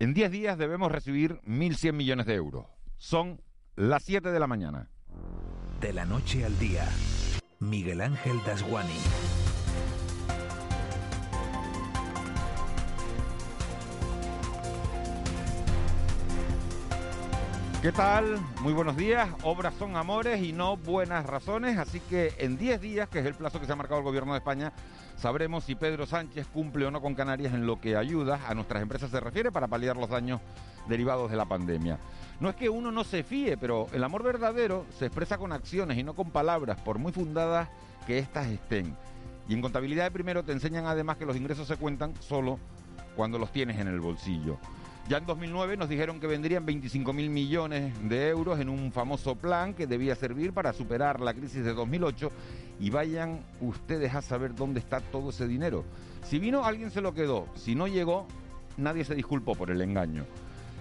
[0.00, 2.66] En 10 días debemos recibir 1.100 millones de euros.
[2.96, 3.40] Son
[3.76, 4.88] las 7 de la mañana.
[5.80, 6.84] De la noche al día,
[7.60, 8.98] Miguel Ángel Dasguani.
[17.80, 18.40] ¿Qué tal?
[18.62, 19.28] Muy buenos días.
[19.42, 23.34] Obras son amores y no buenas razones, así que en 10 días, que es el
[23.34, 24.72] plazo que se ha marcado el Gobierno de España,
[25.16, 28.82] sabremos si Pedro Sánchez cumple o no con Canarias en lo que ayuda a nuestras
[28.82, 30.40] empresas se refiere para paliar los daños
[30.88, 31.98] derivados de la pandemia.
[32.40, 35.96] No es que uno no se fíe, pero el amor verdadero se expresa con acciones
[35.98, 37.68] y no con palabras, por muy fundadas
[38.06, 38.96] que éstas estén.
[39.48, 42.58] Y en contabilidad de primero te enseñan además que los ingresos se cuentan solo
[43.16, 44.58] cuando los tienes en el bolsillo.
[45.06, 49.36] Ya en 2009 nos dijeron que vendrían 25 mil millones de euros en un famoso
[49.36, 52.32] plan que debía servir para superar la crisis de 2008
[52.80, 55.84] y vayan ustedes a saber dónde está todo ese dinero.
[56.22, 57.46] Si vino, alguien se lo quedó.
[57.54, 58.26] Si no llegó,
[58.78, 60.24] nadie se disculpó por el engaño.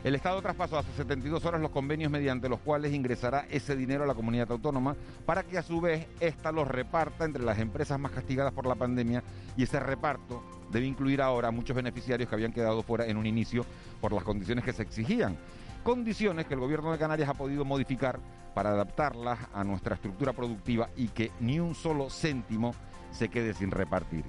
[0.06, 4.08] El Estado traspasó hace 72 horas los convenios mediante los cuales ingresará ese dinero a
[4.08, 8.14] la comunidad autónoma para que a su vez ésta los reparta entre las empresas más
[8.14, 9.22] castigadas por la pandemia
[9.58, 10.42] y ese reparto
[10.74, 13.66] debe incluir ahora a muchos beneficiarios que habían quedado fuera en un inicio
[14.02, 15.38] por las condiciones que se exigían.
[15.84, 18.20] Condiciones que el gobierno de Canarias ha podido modificar
[18.54, 22.74] para adaptarlas a nuestra estructura productiva y que ni un solo céntimo
[23.12, 24.26] se quede sin repartir.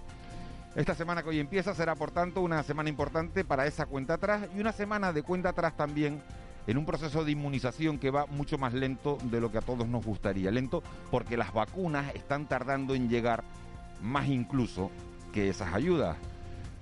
[0.74, 4.48] Esta semana que hoy empieza será, por tanto, una semana importante para esa cuenta atrás
[4.56, 6.20] y una semana de cuenta atrás también
[6.66, 9.86] en un proceso de inmunización que va mucho más lento de lo que a todos
[9.86, 10.50] nos gustaría.
[10.50, 13.44] Lento porque las vacunas están tardando en llegar
[14.02, 14.90] más incluso
[15.32, 16.16] que esas ayudas.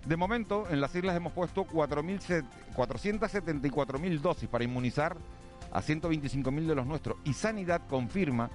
[0.06, 5.17] De momento, en las islas hemos puesto 474.000 dosis para inmunizar
[5.70, 8.50] a 125.000 de los nuestros y Sanidad confirma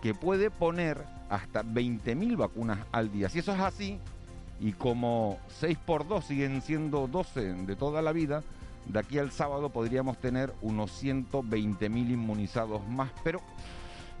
[0.00, 3.28] que puede poner hasta 20.000 vacunas al día.
[3.28, 3.98] Si eso es así,
[4.60, 8.44] y como 6 por 2 siguen siendo 12 de toda la vida,
[8.86, 13.40] de aquí al sábado podríamos tener unos 120.000 inmunizados más, pero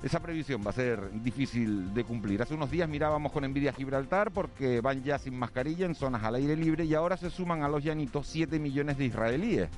[0.02, 2.42] esa previsión va a ser difícil de cumplir.
[2.42, 6.34] Hace unos días mirábamos con envidia Gibraltar porque van ya sin mascarilla en zonas al
[6.34, 9.68] aire libre y ahora se suman a los llanitos 7 millones de israelíes.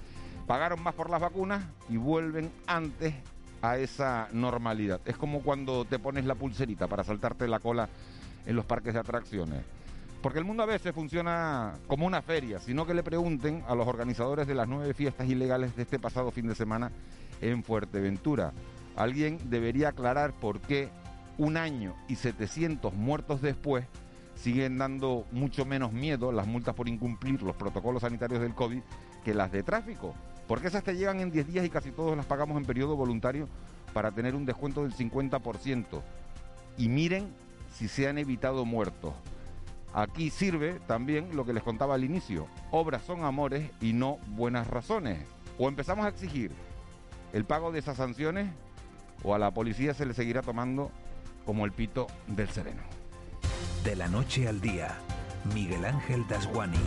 [0.47, 3.15] Pagaron más por las vacunas y vuelven antes
[3.61, 5.01] a esa normalidad.
[5.05, 7.89] Es como cuando te pones la pulserita para saltarte la cola
[8.47, 9.63] en los parques de atracciones.
[10.23, 13.87] Porque el mundo a veces funciona como una feria, sino que le pregunten a los
[13.87, 16.91] organizadores de las nueve fiestas ilegales de este pasado fin de semana
[17.43, 18.53] en Fuerteventura.
[18.97, 20.89] Alguien debería aclarar por qué
[21.39, 23.87] un año y 700 muertos después
[24.37, 28.81] siguen dando mucho menos miedo las multas por incumplir los protocolos sanitarios del COVID
[29.25, 30.15] que las de tráfico.
[30.47, 33.49] Porque esas te llegan en 10 días y casi todos las pagamos en periodo voluntario
[33.93, 36.03] para tener un descuento del 50%.
[36.77, 37.29] Y miren
[37.73, 39.15] si se han evitado muertos.
[39.95, 42.47] Aquí sirve también lo que les contaba al inicio.
[42.73, 45.21] Obras son amores y no buenas razones.
[45.59, 46.51] O empezamos a exigir
[47.33, 48.51] el pago de esas sanciones
[49.25, 50.93] o a la policía se le seguirá tomando
[51.45, 52.83] como el pito del sereno.
[53.83, 54.97] De la noche al día,
[55.53, 56.79] Miguel Ángel Dasguani.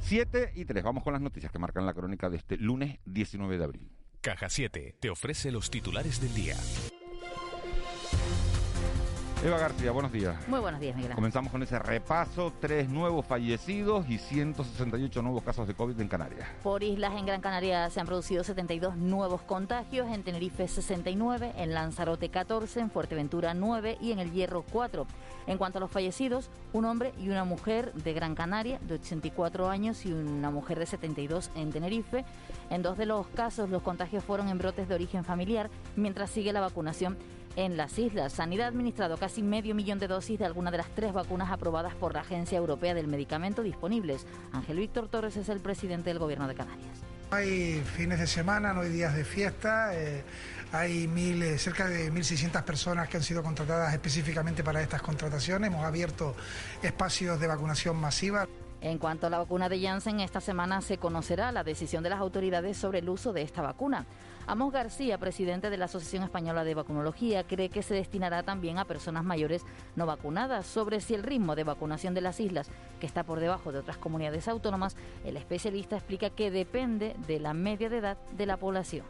[0.00, 3.58] 7 y 3, vamos con las noticias que marcan la crónica de este lunes 19
[3.58, 3.90] de abril.
[4.20, 6.56] Caja 7 te ofrece los titulares del día.
[9.40, 10.36] Eva García, buenos días.
[10.48, 11.14] Muy buenos días, Miguel.
[11.14, 16.48] Comenzamos con ese repaso, tres nuevos fallecidos y 168 nuevos casos de COVID en Canarias.
[16.64, 21.72] Por islas en Gran Canaria se han producido 72 nuevos contagios, en Tenerife 69, en
[21.72, 25.06] Lanzarote 14, en Fuerteventura 9 y en El Hierro 4.
[25.46, 29.70] En cuanto a los fallecidos, un hombre y una mujer de Gran Canaria de 84
[29.70, 32.24] años y una mujer de 72 en Tenerife.
[32.70, 36.52] En dos de los casos los contagios fueron en brotes de origen familiar, mientras sigue
[36.52, 37.16] la vacunación
[37.58, 38.32] en las islas.
[38.32, 41.92] Sanidad ha administrado casi medio millón de dosis de alguna de las tres vacunas aprobadas
[41.96, 44.26] por la Agencia Europea del Medicamento disponibles.
[44.52, 47.02] Ángel Víctor Torres es el presidente del Gobierno de Canarias.
[47.32, 49.90] Hay fines de semana, no hay días de fiesta.
[49.92, 50.22] Eh,
[50.70, 55.66] hay mil, eh, cerca de 1.600 personas que han sido contratadas específicamente para estas contrataciones.
[55.66, 56.36] Hemos abierto
[56.80, 58.46] espacios de vacunación masiva.
[58.80, 62.20] En cuanto a la vacuna de Janssen, esta semana se conocerá la decisión de las
[62.20, 64.06] autoridades sobre el uso de esta vacuna.
[64.48, 68.86] Amos García, presidente de la Asociación Española de Vacunología, cree que se destinará también a
[68.86, 70.64] personas mayores no vacunadas.
[70.64, 73.98] Sobre si el ritmo de vacunación de las islas, que está por debajo de otras
[73.98, 74.96] comunidades autónomas,
[75.26, 79.04] el especialista explica que depende de la media de edad de la población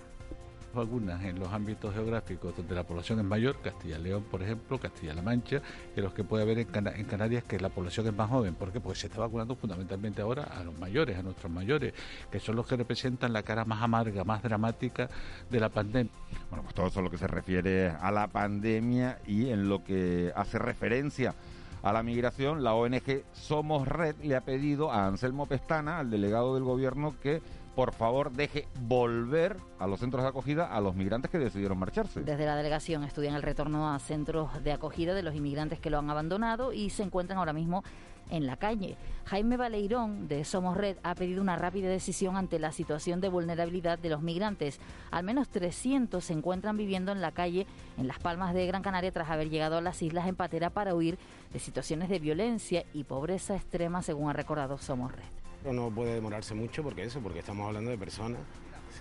[0.72, 5.62] vacunas en los ámbitos geográficos donde la población es mayor, Castilla-León, por ejemplo, Castilla-La Mancha,
[5.94, 8.54] que los que puede haber en, en, Canarias, que la población es más joven.
[8.54, 8.80] ¿Por qué?
[8.80, 11.94] Porque se está vacunando fundamentalmente ahora a los mayores, a nuestros mayores,
[12.30, 15.08] que son los que representan la cara más amarga, más dramática
[15.50, 16.12] de la pandemia.
[16.50, 19.84] Bueno, pues todo eso es lo que se refiere a la pandemia y en lo
[19.84, 21.34] que hace referencia
[21.82, 26.54] a la migración, la ONG Somos Red le ha pedido a Anselmo Pestana, al delegado
[26.54, 27.40] del gobierno, que
[27.78, 32.22] por favor deje volver a los centros de acogida a los migrantes que decidieron marcharse.
[32.22, 36.00] Desde la delegación estudian el retorno a centros de acogida de los inmigrantes que lo
[36.00, 37.84] han abandonado y se encuentran ahora mismo
[38.30, 38.96] en la calle.
[39.26, 43.96] Jaime Baleirón de Somos Red ha pedido una rápida decisión ante la situación de vulnerabilidad
[43.96, 44.80] de los migrantes.
[45.12, 47.64] Al menos 300 se encuentran viviendo en la calle
[47.96, 50.96] en Las Palmas de Gran Canaria tras haber llegado a las islas en patera para
[50.96, 51.16] huir
[51.52, 55.37] de situaciones de violencia y pobreza extrema, según ha recordado Somos Red.
[55.64, 58.40] No puede demorarse mucho porque eso, porque estamos hablando de personas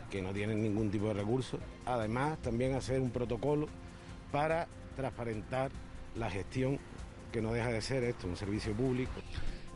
[0.10, 1.60] que no tienen ningún tipo de recursos.
[1.86, 3.68] Además, también hacer un protocolo
[4.32, 5.72] para transparentar
[6.16, 6.80] la gestión
[7.32, 9.12] que no deja de ser esto, un servicio público.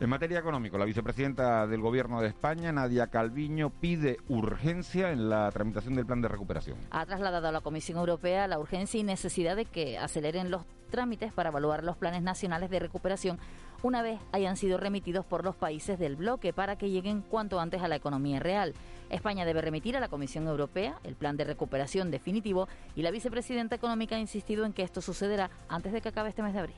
[0.00, 5.48] En materia económica, la vicepresidenta del Gobierno de España, Nadia Calviño, pide urgencia en la
[5.52, 6.76] tramitación del plan de recuperación.
[6.90, 11.32] Ha trasladado a la Comisión Europea la urgencia y necesidad de que aceleren los trámites
[11.32, 13.40] para evaluar los planes nacionales de recuperación
[13.82, 17.82] una vez hayan sido remitidos por los países del bloque para que lleguen cuanto antes
[17.82, 18.74] a la economía real.
[19.10, 23.74] España debe remitir a la Comisión Europea el plan de recuperación definitivo y la vicepresidenta
[23.74, 26.76] económica ha insistido en que esto sucederá antes de que acabe este mes de abril.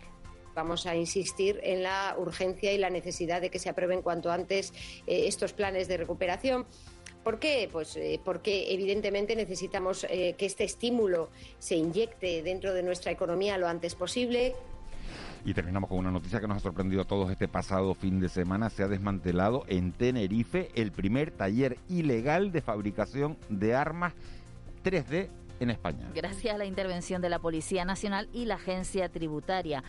[0.55, 4.73] Vamos a insistir en la urgencia y la necesidad de que se aprueben cuanto antes
[5.07, 6.65] eh, estos planes de recuperación.
[7.25, 7.71] ¿Por qué?
[7.73, 13.57] Pues eh, porque evidentemente necesitamos eh, que este estímulo se inyecte dentro de nuestra economía
[13.57, 14.55] lo antes posible.
[15.47, 18.29] Y terminamos con una noticia que nos ha sorprendido a todos este pasado fin de
[18.29, 18.69] semana.
[18.69, 24.13] Se ha desmantelado en Tenerife el primer taller ilegal de fabricación de armas
[24.85, 25.29] 3D
[25.61, 26.11] en España.
[26.15, 29.83] Gracias a la intervención de la Policía Nacional y la Agencia Tributaria.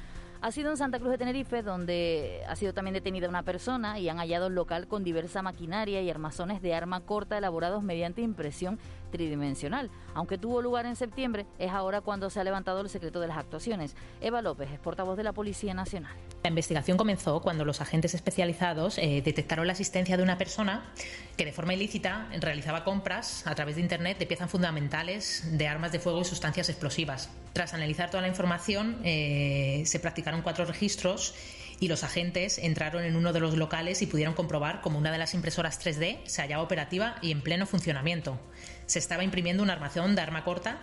[0.46, 4.10] Ha sido en Santa Cruz de Tenerife donde ha sido también detenida una persona y
[4.10, 8.78] han hallado el local con diversa maquinaria y armazones de arma corta elaborados mediante impresión
[9.16, 9.90] tridimensional.
[10.14, 13.38] Aunque tuvo lugar en septiembre, es ahora cuando se ha levantado el secreto de las
[13.38, 13.96] actuaciones.
[14.20, 16.14] Eva López es portavoz de la Policía Nacional.
[16.44, 20.92] La investigación comenzó cuando los agentes especializados eh, detectaron la existencia de una persona
[21.38, 25.92] que de forma ilícita realizaba compras a través de Internet de piezas fundamentales de armas
[25.92, 27.30] de fuego y sustancias explosivas.
[27.54, 31.34] Tras analizar toda la información, eh, se practicaron cuatro registros
[31.80, 35.18] y los agentes entraron en uno de los locales y pudieron comprobar cómo una de
[35.18, 38.40] las impresoras 3D se hallaba operativa y en pleno funcionamiento.
[38.86, 40.80] Se estaba imprimiendo un armazón de arma corta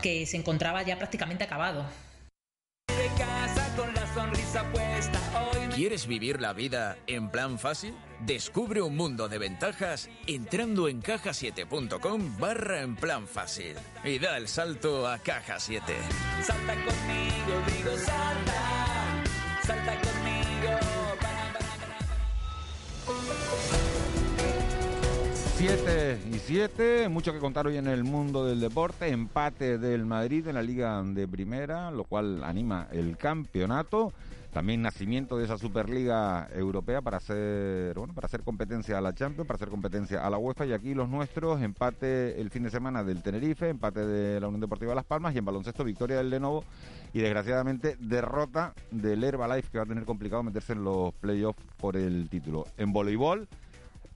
[0.00, 1.86] que se encontraba ya prácticamente acabado.
[5.74, 7.94] ¿Quieres vivir la vida en plan fácil?
[8.20, 14.48] Descubre un mundo de ventajas entrando en cajasiete.com barra en plan fácil y da el
[14.48, 15.82] salto a Caja 7.
[16.42, 19.24] Salta conmigo, digo salta,
[19.62, 19.99] salta
[25.60, 30.48] 7 y 7, mucho que contar hoy en el mundo del deporte, empate del Madrid
[30.48, 34.14] en la Liga de Primera, lo cual anima el campeonato,
[34.54, 39.46] también nacimiento de esa Superliga Europea para hacer, bueno, para hacer competencia a la Champions,
[39.46, 40.64] para hacer competencia a la UEFA.
[40.64, 44.62] Y aquí los nuestros, empate el fin de semana del Tenerife, empate de la Unión
[44.62, 46.64] Deportiva Las Palmas y en baloncesto victoria del Lenovo.
[47.12, 51.98] Y desgraciadamente derrota del Herbalife que va a tener complicado meterse en los playoffs por
[51.98, 52.66] el título.
[52.78, 53.46] En voleibol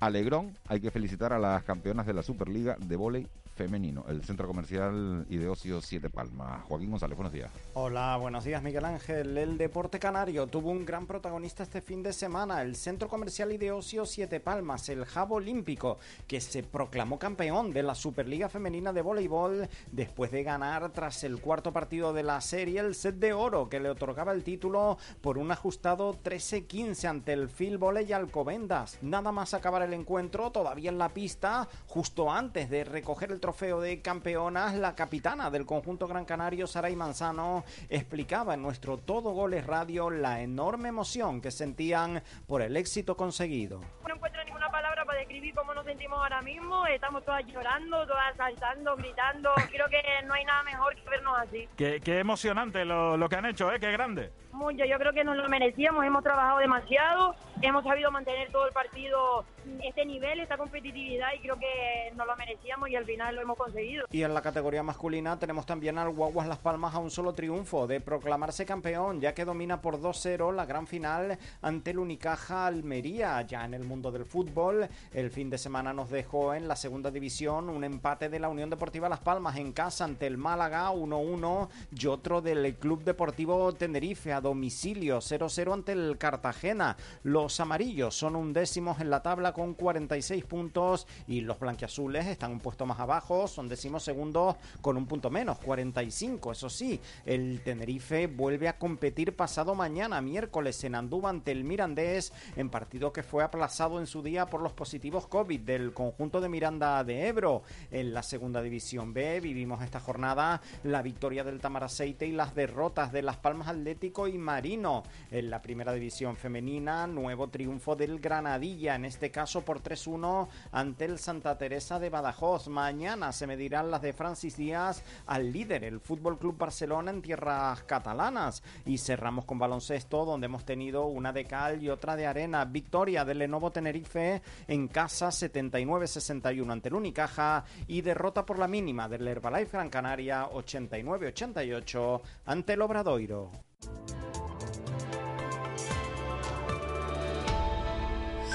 [0.01, 4.47] Alegrón, hay que felicitar a las campeonas de la Superliga de Voley femenino, el Centro
[4.47, 6.65] Comercial y de Ocio Siete Palmas.
[6.65, 7.51] Joaquín González, buenos días.
[7.75, 9.39] Hola, buenos días Miguel Ángel.
[9.39, 13.59] El deporte canario tuvo un gran protagonista este fin de semana, el Centro Comercial y
[13.59, 18.93] de Ocio Siete Palmas, el Jabo Olímpico, que se proclamó campeón de la Superliga Femenina
[18.93, 23.33] de Voleibol después de ganar tras el cuarto partido de la serie el set de
[23.33, 28.99] oro que le otorgaba el título por un ajustado 13-15 ante el Phil Volley Alcobendas.
[29.03, 33.79] Nada más acabar el encuentro, todavía en la pista, justo antes de recoger el trofeo
[33.79, 39.67] de campeonas, la capitana del conjunto Gran Canario, Saray Manzano, explicaba en nuestro Todo Goles
[39.67, 43.83] Radio la enorme emoción que sentían por el éxito conseguido.
[44.09, 46.87] No encuentro ninguna palabra para describir cómo nos sentimos ahora mismo.
[46.87, 49.51] Estamos todas llorando, todas saltando, gritando.
[49.71, 51.69] Creo que no hay nada mejor que vernos así.
[51.77, 53.79] Qué, qué emocionante lo, lo, que han hecho, ¿eh?
[53.79, 54.33] Qué grande.
[54.53, 56.05] Mucho, yo creo que nos lo merecíamos.
[56.05, 59.45] Hemos trabajado demasiado, hemos sabido mantener todo el partido
[59.83, 63.57] este nivel, esta competitividad y creo que nos lo merecíamos y al final lo hemos
[63.57, 64.07] conseguido.
[64.11, 67.87] Y en la categoría masculina tenemos también al Guaguas Las Palmas a un solo triunfo
[67.87, 73.43] de proclamarse campeón, ya que domina por 2-0 la gran final ante el Unicaja Almería.
[73.43, 77.11] Ya en el mundo del fútbol, el fin de semana nos dejó en la segunda
[77.11, 81.69] división un empate de la Unión Deportiva Las Palmas en casa ante el Málaga 1-1
[81.99, 86.97] y otro del Club Deportivo Tenerife a domicilio 0-0 ante el Cartagena.
[87.23, 92.61] Los amarillos son undécimos en la tabla con 46 puntos y los blanquiazules están un
[92.61, 96.53] puesto más abajo, son decimos segundos con un punto menos, 45.
[96.53, 102.33] Eso sí, el Tenerife vuelve a competir pasado mañana, miércoles, en Andúba ante el Mirandés,
[102.57, 106.41] en partido que fue aplazado en su día por los positivos positivos COVID del conjunto
[106.41, 107.65] de Miranda de Ebro.
[107.91, 113.11] En la segunda división B vivimos esta jornada la victoria del Tamaraceite y las derrotas
[113.11, 115.03] de Las Palmas Atlético y Marino.
[115.33, 121.07] En la primera división femenina, nuevo triunfo del Granadilla, en este caso por 3-1 ante
[121.07, 122.69] el Santa Teresa de Badajoz.
[122.69, 127.83] Mañana se medirán las de Francis Díaz al líder, el Fútbol Club Barcelona en tierras
[127.83, 128.63] catalanas.
[128.87, 132.65] Y cerramos con baloncesto, donde hemos tenido una de cal y otra de arena.
[132.65, 139.09] Victoria del Lenovo Tenerife en casa 79-61 ante el Unicaja y derrota por la mínima
[139.09, 143.51] del Herbalife Gran Canaria 89-88 ante el Obradoiro.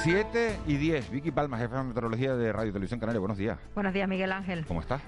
[0.03, 1.11] Siete y 10.
[1.11, 3.19] Vicky Palma, jefe de meteorología de Radio Televisión Canaria.
[3.19, 3.57] Buenos días.
[3.75, 4.65] Buenos días, Miguel Ángel.
[4.65, 5.01] ¿Cómo estás?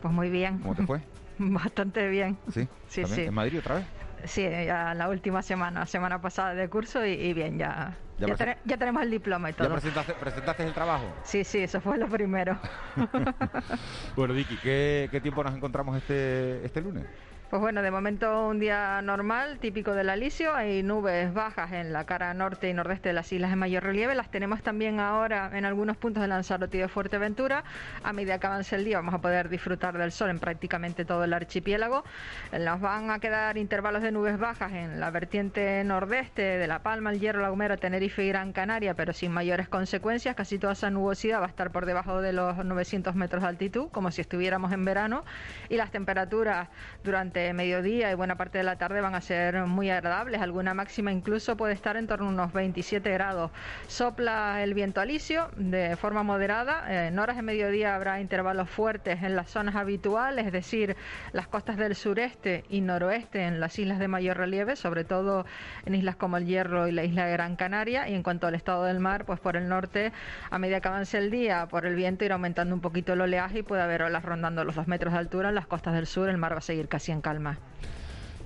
[0.00, 0.58] Pues muy bien.
[0.60, 1.00] ¿Cómo te fue?
[1.38, 2.38] Bastante bien.
[2.52, 2.68] ¿Sí?
[2.88, 3.20] Sí, ¿También?
[3.22, 3.26] sí.
[3.26, 3.84] ¿En Madrid otra vez?
[4.24, 8.60] Sí, ya la última semana, semana pasada de curso y, y bien, ya, Ya ya,
[8.64, 9.70] ya tenemos el diploma y ¿Ya todo.
[9.70, 11.20] presentaste, presentaste el trabajo?
[11.22, 12.60] Sí, sí, eso fue lo primero.
[14.14, 17.06] Bueno, Vicky, ¿qué, qué tiempo nos encontramos este, este lunes?
[17.50, 20.54] Pues bueno, de momento un día normal, típico del Alisio.
[20.54, 24.14] Hay nubes bajas en la cara norte y nordeste de las islas de mayor relieve.
[24.14, 27.64] Las tenemos también ahora en algunos puntos de Lanzarote y de Fuerteventura.
[28.02, 31.24] A medida que avance el día vamos a poder disfrutar del sol en prácticamente todo
[31.24, 32.04] el archipiélago.
[32.52, 37.12] Nos van a quedar intervalos de nubes bajas en la vertiente nordeste de La Palma,
[37.12, 40.36] El Hierro, La Gomera, Tenerife y Gran Canaria, pero sin mayores consecuencias.
[40.36, 43.88] Casi toda esa nubosidad va a estar por debajo de los 900 metros de altitud,
[43.90, 45.24] como si estuviéramos en verano.
[45.70, 46.68] Y las temperaturas
[47.02, 50.40] durante mediodía y buena parte de la tarde van a ser muy agradables.
[50.40, 53.50] Alguna máxima incluso puede estar en torno a unos 27 grados.
[53.86, 56.84] Sopla el viento alisio de forma moderada.
[56.88, 60.96] Eh, En horas de mediodía habrá intervalos fuertes en las zonas habituales, es decir,
[61.32, 65.46] las costas del sureste y noroeste en las islas de mayor relieve, sobre todo
[65.86, 68.08] en islas como el Hierro y la isla de Gran Canaria.
[68.08, 70.12] Y en cuanto al estado del mar, pues por el norte,
[70.50, 73.60] a medida que avance el día, por el viento irá aumentando un poquito el oleaje
[73.60, 76.28] y puede haber olas rondando los dos metros de altura en las costas del sur.
[76.28, 77.58] El mar va a seguir casi en calma.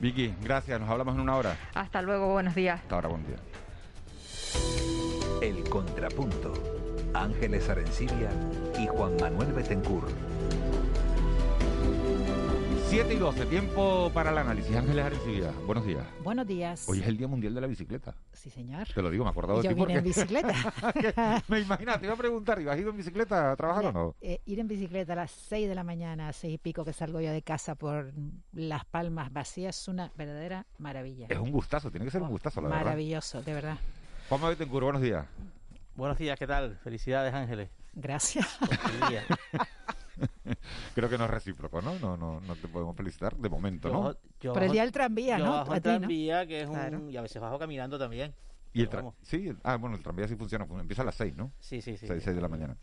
[0.00, 0.80] Vicky, gracias.
[0.80, 1.56] Nos hablamos en una hora.
[1.74, 2.80] Hasta luego, buenos días.
[2.80, 3.36] Hasta ahora, buen día.
[5.40, 6.52] El Contrapunto.
[7.14, 8.30] Ángeles Arencibia
[8.80, 10.08] y Juan Manuel Betencur.
[12.92, 14.76] 7 y 12, tiempo para el análisis.
[14.76, 16.04] Ángeles Arencibia, buenos días.
[16.22, 16.86] Buenos días.
[16.86, 18.14] Hoy es el Día Mundial de la Bicicleta.
[18.34, 18.86] Sí, señor.
[18.86, 19.98] Te lo digo, me he acordado de Yo ti vine porque...
[19.98, 21.42] en bicicleta.
[21.48, 24.14] me imagino, te iba a preguntar, ¿ibas ido en bicicleta a trabajar o no?
[24.20, 27.18] Eh, ir en bicicleta a las 6 de la mañana, seis y pico que salgo
[27.22, 28.12] yo de casa por
[28.52, 31.28] Las Palmas vacías, es una verdadera maravilla.
[31.30, 32.84] Es un gustazo, tiene que ser un gustazo, la verdad.
[32.84, 33.78] Maravilloso, de verdad.
[34.28, 35.24] Juanma Betancourt, buenos días.
[35.96, 36.76] Buenos días, ¿qué tal?
[36.84, 37.70] Felicidades, Ángeles.
[37.94, 38.46] Gracias.
[40.94, 41.98] Creo que no es recíproco, ¿no?
[41.98, 44.12] No, no, no te podemos felicitar de momento, ¿no?
[44.12, 45.52] Yo- yo Por el día del tranvía, yo ¿no?
[45.52, 45.98] bajo A el ti, ¿no?
[45.98, 47.10] tranvía, que es un...
[47.10, 48.34] Y a veces bajo caminando también.
[48.74, 49.14] Y el Pero tra- vamos.
[49.22, 51.52] sí, el- ah, bueno, el tranvía sí funciona, fun- empieza a las 6, ¿no?
[51.60, 52.06] Sí, sí, sí.
[52.06, 52.76] 6, de la mañana.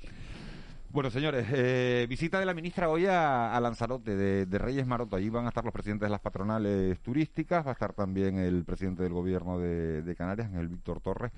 [0.91, 5.15] Bueno, señores, eh, visita de la ministra hoy a, a Lanzarote, de, de Reyes Maroto.
[5.15, 8.65] Allí van a estar los presidentes de las patronales turísticas, va a estar también el
[8.65, 11.31] presidente del gobierno de, de Canarias, Ángel Víctor Torres.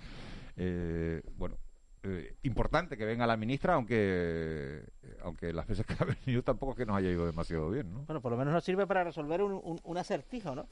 [0.56, 1.58] Eh, bueno,
[2.04, 4.84] eh, importante que venga la ministra, aunque
[5.24, 8.02] aunque las veces que ha venido tampoco es que nos haya ido demasiado bien, ¿no?
[8.06, 10.68] Bueno, por lo menos nos sirve para resolver un, un- acertijo, ¿no?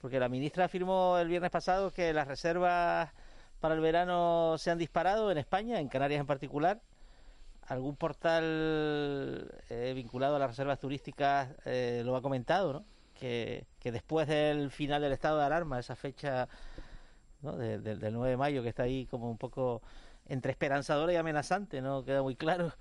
[0.00, 3.10] Porque la ministra afirmó el viernes pasado que las reservas
[3.60, 6.80] para el verano se han disparado en España, en Canarias en particular.
[7.68, 12.84] Algún portal eh, vinculado a las reservas turísticas eh, lo ha comentado, ¿no?
[13.18, 16.48] Que, que después del final del estado de alarma, esa fecha
[17.40, 19.82] del 9 de mayo, que está ahí como un poco
[20.28, 22.72] entre esperanzadora y amenazante, no queda muy claro.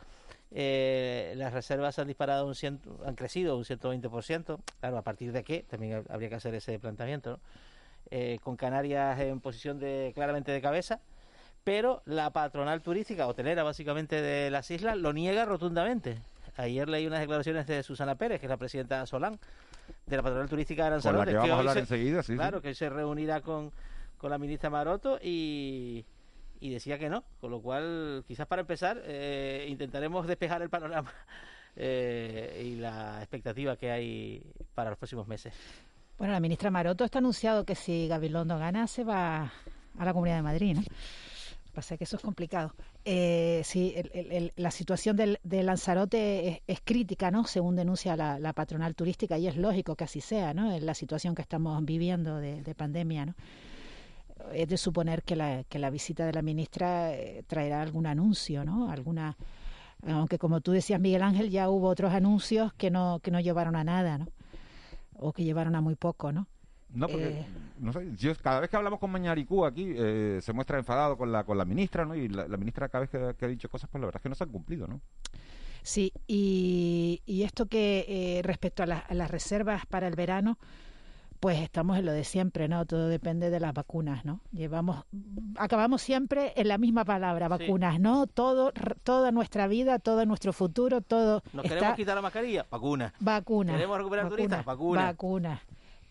[0.53, 4.59] Eh, las reservas han disparado un ciento, han crecido un 120%.
[4.79, 7.31] Claro, a partir de qué también hab- habría que hacer ese planteamiento.
[7.31, 7.39] ¿no?
[8.09, 10.99] Eh, con Canarias en posición de claramente de cabeza,
[11.63, 16.17] pero la patronal turística, hotelera básicamente de las islas, lo niega rotundamente.
[16.57, 19.39] Ayer leí unas declaraciones de Susana Pérez, que es la presidenta Solán,
[20.05, 21.31] de la patronal turística de Con la Lanzarote.
[21.31, 22.37] que vamos a hablar se- enseguida, sí, sí.
[22.37, 23.71] Claro, que se reunirá con,
[24.17, 26.03] con la ministra Maroto y,
[26.61, 31.11] y decía que no, con lo cual quizás para empezar eh, intentaremos despejar el panorama
[31.75, 35.53] eh, y la expectativa que hay para los próximos meses.
[36.17, 39.51] Bueno, la ministra Maroto está anunciado que si Gabilondo gana se va
[39.97, 40.83] a la Comunidad de Madrid, ¿no?
[41.73, 42.73] Pasa que eso es complicado.
[43.05, 47.45] Eh, sí, el- la situación del, de Lanzarote es, es crítica, ¿no?
[47.45, 50.71] Según denuncia la, patronal turística, y es lógico que así sea, ¿no?
[50.73, 53.35] En la situación que estamos viviendo de, de pandemia, ¿no?
[54.53, 58.63] Es de suponer que la, que la visita de la ministra eh, traerá algún anuncio,
[58.65, 58.89] ¿no?
[58.91, 59.37] Alguna,
[60.07, 63.75] aunque como tú decías, Miguel Ángel, ya hubo otros anuncios que no, que no llevaron
[63.75, 64.27] a nada, ¿no?
[65.15, 66.47] o que llevaron a muy poco, ¿no?
[66.89, 67.45] No, porque, Eh,
[67.77, 71.31] no sé, yo cada vez que hablamos con Mañaricú aquí eh, se muestra enfadado con
[71.31, 72.15] la con la ministra, ¿no?
[72.15, 74.23] Y la, la ministra cada vez que, que ha dicho cosas, pues la verdad es
[74.23, 75.01] que no se han cumplido, ¿no?
[75.83, 80.59] Sí, y, y esto que eh, respecto a, a las reservas para el verano,
[81.41, 82.85] pues estamos en lo de siempre, ¿no?
[82.85, 84.39] Todo depende de las vacunas, ¿no?
[84.53, 85.03] Llevamos,
[85.57, 87.49] acabamos siempre en la misma palabra, Sí.
[87.63, 88.27] vacunas, ¿no?
[88.27, 88.71] Todo,
[89.03, 92.65] toda nuestra vida, todo nuestro futuro, todo ¿Nos está queremos quitar la mascarilla?
[92.69, 93.13] Vacuna.
[93.19, 93.73] vacuna.
[93.73, 94.63] ¿Queremos recuperar turistas?
[94.63, 95.03] Vacuna.
[95.05, 95.61] Vacuna.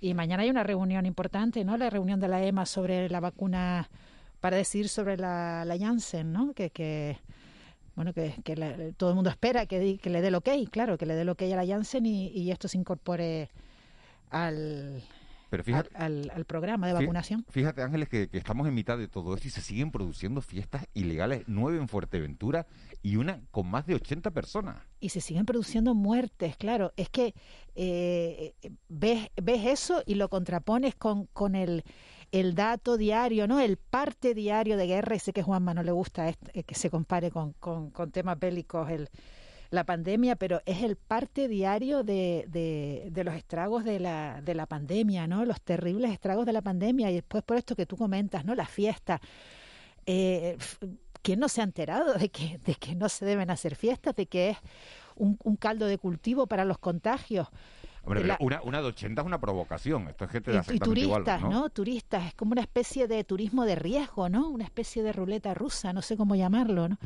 [0.01, 1.77] Y mañana hay una reunión importante, ¿no?
[1.77, 3.89] La reunión de la EMA sobre la vacuna
[4.41, 6.55] para decidir sobre la, la Janssen, ¿no?
[6.55, 7.19] Que, que
[7.95, 10.49] bueno, que, que la- todo el mundo espera que, di- que le dé el ok,
[10.73, 13.51] claro, que le dé el ok a la Janssen y, y esto se incorpore
[14.31, 15.03] al,
[15.51, 17.45] Pero fíjate, al, programa de vacunación.
[17.51, 20.87] Fíjate, Ángeles, que, que estamos en mitad de todo esto y se siguen produciendo fiestas
[20.95, 22.67] ilegales, nueve en Fuerteventura
[23.03, 24.77] y una con más de 80 personas.
[25.01, 26.93] y se siguen produciendo muertes, claro.
[26.97, 27.35] Es que
[27.75, 28.55] eh,
[28.89, 31.83] ves, ves eso y lo contrapones con, con el,
[32.31, 33.59] el dato diario, ¿no?
[33.61, 36.75] El parte diario de guerra, y sé que Juanma no le gusta est- eh, que
[36.75, 39.09] se compare con, con, con temas bélicos el,
[39.71, 44.55] la pandemia, pero es el parte diario de, de, de los estragos de la, de
[44.55, 45.45] la pandemia, ¿no?
[45.45, 48.55] Los terribles estragos de la pandemia y después por esto que tú comentas, ¿no?
[48.55, 49.21] La fiesta.
[50.07, 50.57] Eh,
[51.23, 54.27] ¿Quién no se ha enterado de que, de que no se deben hacer fiestas, de
[54.27, 54.59] que es
[55.17, 57.47] un, un caldo de cultivo para los contagios?
[58.03, 60.09] Hombre, La- una, una de 80 es una provocación.
[60.09, 61.51] Esto es que te y, igual, turistas, ¿no?
[61.51, 61.69] ¿no?
[61.71, 64.49] Turistas, es como una especie de turismo de riesgo, ¿no?
[64.49, 66.97] Una especie de ruleta rusa, no sé cómo llamarlo, ¿no?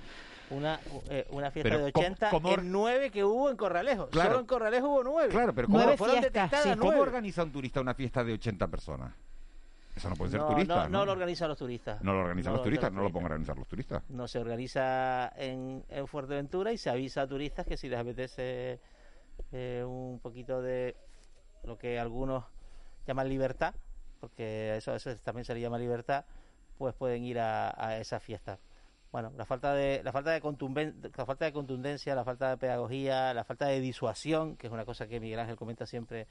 [0.50, 4.08] Una, eh, una fiesta Pero de ¿cómo- 80 cómo en 9 que hubo en Corralejo.
[4.08, 4.30] Claro.
[4.30, 5.28] Solo en Corralejo hubo 9.
[5.30, 6.78] Claro, pero ¿cómo, Nueve fueron fiestas, detectadas sí.
[6.78, 7.00] ¿cómo nueve.
[7.00, 9.14] organiza un turista una fiesta de 80 personas?
[9.96, 12.02] Eso no puede ser no, turista, no, no lo organizan los turistas.
[12.02, 14.02] No lo organizan No los lo turistas, no lo pueden organizar los turistas.
[14.08, 18.80] No se organiza en, en Fuerteventura y se avisa a turistas que si les apetece
[19.52, 20.96] eh, un poquito de
[21.62, 22.44] lo que algunos
[23.06, 23.72] llaman libertad,
[24.20, 26.24] porque eso, eso también se le llama libertad,
[26.76, 28.58] pues pueden ir a, a esas fiestas.
[29.14, 33.32] Bueno, la falta de la falta de la falta de contundencia, la falta de pedagogía,
[33.32, 36.26] la falta de disuasión, que es una cosa que Miguel Ángel comenta siempre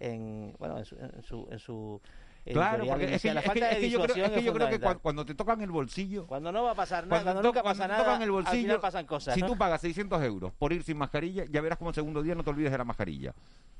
[0.00, 2.00] en bueno en su en su, en su
[2.46, 4.42] Claro, porque es que, la es que- falta es de que yo creo, es que
[4.42, 4.80] yo creo que fundamental.
[4.80, 7.60] cuan- cuando te tocan el bolsillo, Cuando no va a pasar nada, cuando, to- nunca
[7.60, 9.34] cuando pasa te nada, tocan el al bolsillo, final pasan cosas.
[9.34, 9.48] si ¿no?
[9.48, 12.42] tú pagas 600 euros por ir sin mascarilla, ya verás como el segundo día no
[12.42, 13.34] te olvides de la mascarilla.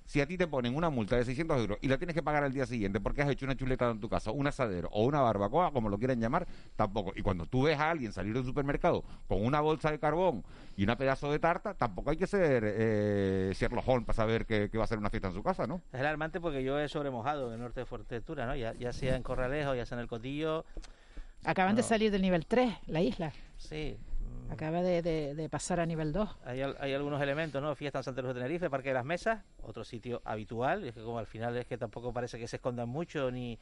[0.07, 2.45] Si a ti te ponen una multa de 600 euros y la tienes que pagar
[2.45, 5.21] al día siguiente porque has hecho una chuleta en tu casa, un asadero o una
[5.21, 7.12] barbacoa, como lo quieran llamar, tampoco.
[7.16, 10.45] Y cuando tú ves a alguien salir del supermercado con una bolsa de carbón
[10.77, 14.71] y una pedazo de tarta, tampoco hay que ser eh, Sherlock Holmes para saber que,
[14.71, 15.83] que va a ser una fiesta en su casa, ¿no?
[15.92, 18.55] Es alarmante porque yo he sobremojado en el norte de Fuerteventura, ¿no?
[18.55, 20.64] Ya, ya sea en Corralejo, ya sea en el Cotillo.
[21.45, 23.33] Acaban de salir del nivel 3, la isla.
[23.57, 23.97] Sí.
[24.50, 26.37] Acaba de, pasar a nivel 2.
[26.44, 27.74] Hay, al- hay algunos elementos, ¿no?
[27.74, 30.85] Fiesta en Santa Luz de Tenerife, Parque de las Mesas, otro sitio habitual.
[30.85, 33.59] Es que como al final es que tampoco parece que se escondan mucho ni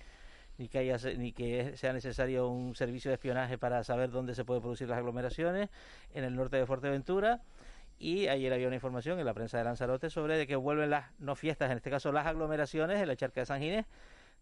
[0.57, 4.45] ni que haya ni que sea necesario un servicio de espionaje para saber dónde se
[4.45, 5.69] pueden producir las aglomeraciones
[6.13, 7.41] en el norte de Fuerteventura
[7.99, 11.07] y ayer había una información en la prensa de Lanzarote sobre de que vuelven las
[11.19, 13.85] no fiestas, en este caso las aglomeraciones en la charca de San Ginés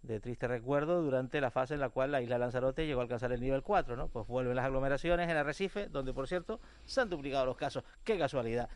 [0.02, 3.32] de triste recuerdo durante la fase en la cual la isla Lanzarote llegó a alcanzar
[3.32, 4.08] el nivel 4, ¿no?
[4.08, 7.84] Pues vuelven las aglomeraciones en Arrecife, donde por cierto se han duplicado los casos.
[8.04, 8.68] ¡Qué casualidad!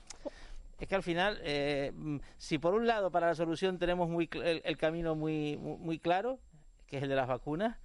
[0.79, 4.29] Es que al final, eh, mm, si por un lado para la solución tenemos muy
[4.35, 6.39] el, el camino muy, muy, muy claro,
[6.87, 7.77] que es el de las vacunas,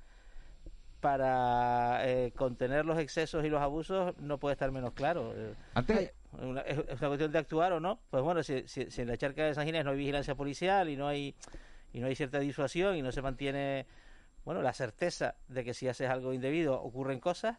[0.99, 5.33] para eh, contener los excesos y los abusos no puede estar menos claro.
[5.35, 7.99] Eh, Antes, una- es una cuestión de actuar o no.
[8.11, 10.89] Pues bueno, si, si- si en la charca de San Ginés no hay vigilancia policial
[10.89, 11.33] y no hay
[11.93, 13.85] y no hay cierta disuasión y no se mantiene
[14.45, 17.57] bueno la certeza de que si haces algo indebido ocurren cosas,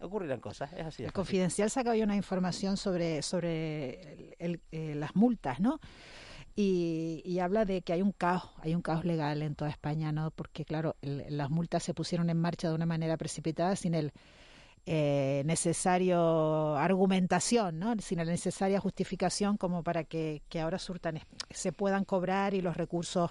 [0.00, 0.72] ocurrirán cosas.
[0.74, 1.04] Es así.
[1.04, 5.78] El Confidencial saca hoy una información sobre, sobre el- el- eh, las multas, ¿no?
[6.56, 10.10] Y, y habla de que hay un caos, hay un caos legal en toda España,
[10.12, 10.30] ¿no?
[10.30, 14.12] Porque, claro, el- las multas se pusieron en marcha de una manera precipitada sin el
[14.86, 17.94] eh, necesario argumentación, ¿no?
[18.00, 22.76] Sin la necesaria justificación como para que, que ahora surtan, se puedan cobrar y los
[22.76, 23.30] recursos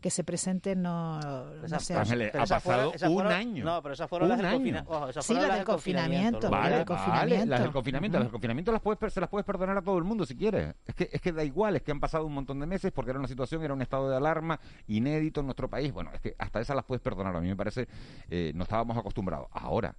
[0.00, 2.00] que se presenten no, no sean...
[2.00, 3.64] Ángeles, ha fueron- pasado un fueron- año.
[3.64, 4.88] No, pero esas fueron Un las del, confina- año.
[4.90, 7.46] ojo, esas Sí, fueron las las del confinamiento, las Vale, del vale, confinamiento.
[7.50, 9.98] las del confinamiento, las del confinamiento las puedes, per- se las puedes perdonar a todo
[9.98, 10.74] el mundo si quieres.
[10.86, 13.10] Es que, es que da igual, es que han pasado un montón de meses porque
[13.10, 15.92] era una situación, era un estado de alarma inédito en nuestro país.
[15.92, 17.36] Bueno, es que hasta esas las puedes perdonar.
[17.36, 17.86] A mí me parece,
[18.28, 19.48] eh, no estábamos acostumbrados.
[19.52, 19.94] Ahora,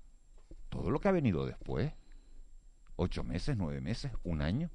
[0.69, 1.91] todo lo que ha venido después,
[2.95, 4.69] ocho meses, nueve meses, un año,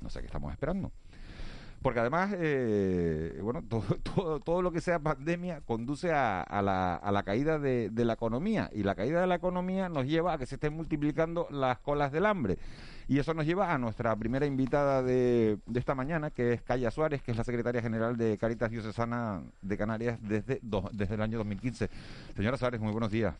[0.00, 0.92] no sé qué estamos esperando.
[1.84, 6.94] Porque además, eh, bueno, todo, todo, todo, lo que sea pandemia conduce a, a, la,
[6.96, 10.38] a la, caída de, la economía y la caída de la economía nos lleva a
[10.38, 12.56] que se estén multiplicando las colas del hambre.
[13.06, 16.90] Y eso nos lleva a nuestra primera invitada de, de esta mañana, que es Calla
[16.90, 21.20] Suárez, que es la secretaria general de Caritas Diocesana de Canarias desde, do, desde el
[21.20, 21.90] año 2015.
[22.34, 23.34] Señora Suárez, muy buenos días.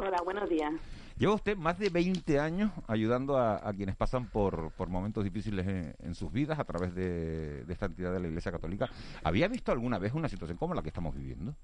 [0.00, 0.72] Hola, buenos días.
[1.18, 5.94] Lleva usted más de 20 años ayudando a, quienes pasan por, por momentos difíciles en,
[6.00, 8.88] en, sus vidas a través de, de esta entidad de la Iglesia Católica.
[9.24, 11.54] ¿Había visto alguna vez una situación como la que estamos viviendo?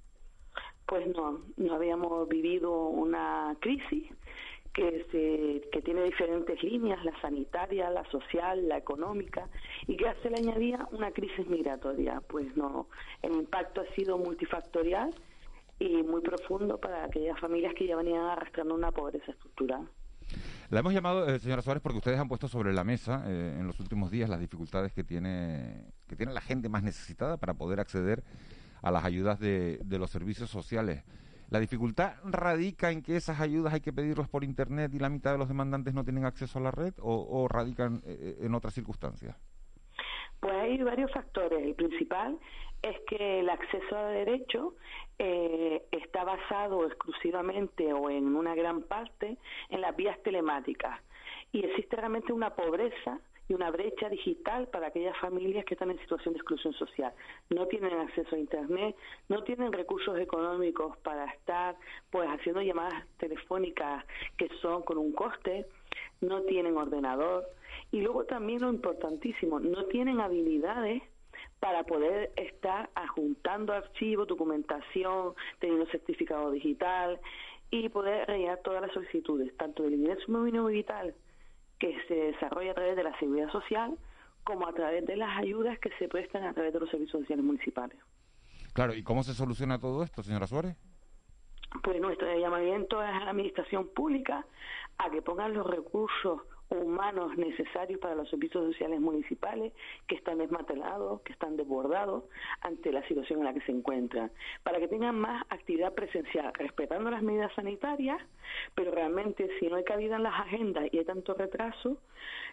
[0.86, 4.10] Pues no, no habíamos vivido una crisis
[4.72, 9.48] que, se, que tiene diferentes líneas, la sanitaria, la social, la económica,
[9.86, 12.20] y que se le añadía una crisis migratoria.
[12.26, 12.88] Pues no,
[13.22, 15.14] el impacto ha sido multifactorial
[15.78, 19.88] y muy profundo para aquellas familias que ya venían arrastrando una pobreza estructural.
[20.70, 23.66] La hemos llamado, eh, señora Suárez, porque ustedes han puesto sobre la mesa eh, en
[23.66, 27.80] los últimos días las dificultades que tiene, que tiene la gente más necesitada para poder
[27.80, 28.24] acceder
[28.82, 31.04] a las ayudas de, los servicios sociales.
[31.50, 35.32] La dificultad radica en que esas ayudas hay que pedirlas por Internet y la mitad
[35.32, 39.36] de los demandantes no tienen acceso a la red o, radican eh, en otras circunstancias.
[40.44, 41.64] Pues hay varios factores.
[41.64, 42.38] El principal
[42.82, 44.74] es que el acceso a derecho
[45.18, 49.38] eh, está basado exclusivamente o en una gran parte
[49.70, 51.00] en las vías telemáticas
[51.50, 55.98] y existe realmente una pobreza y una brecha digital para aquellas familias que están en
[56.00, 57.14] situación de exclusión social.
[57.48, 58.96] No tienen acceso a Internet,
[59.30, 61.74] no tienen recursos económicos para estar
[62.10, 64.04] pues haciendo llamadas telefónicas
[64.36, 65.64] que son con un coste,
[66.20, 67.46] no tienen ordenador
[67.90, 71.02] y luego también lo importantísimo, no tienen habilidades
[71.60, 77.20] para poder estar adjuntando archivos, documentación, teniendo certificado digital
[77.70, 81.14] y poder rellenar todas las solicitudes, tanto del ingreso mínimo vital
[81.78, 83.96] que se desarrolla a través de la seguridad social
[84.44, 87.44] como a través de las ayudas que se prestan a través de los servicios sociales
[87.44, 87.98] municipales.
[88.74, 90.76] Claro, ¿y cómo se soluciona todo esto, señora Suárez?
[91.82, 94.46] Pues nuestro llamamiento es a la administración pública
[94.98, 99.72] a que pongan los recursos humanos necesarios para los servicios sociales municipales
[100.06, 102.24] que están desmantelados, que están desbordados
[102.62, 104.30] ante la situación en la que se encuentran,
[104.62, 108.20] para que tengan más actividad presencial, respetando las medidas sanitarias,
[108.74, 111.98] pero realmente si no hay cabida en las agendas y hay tanto retraso,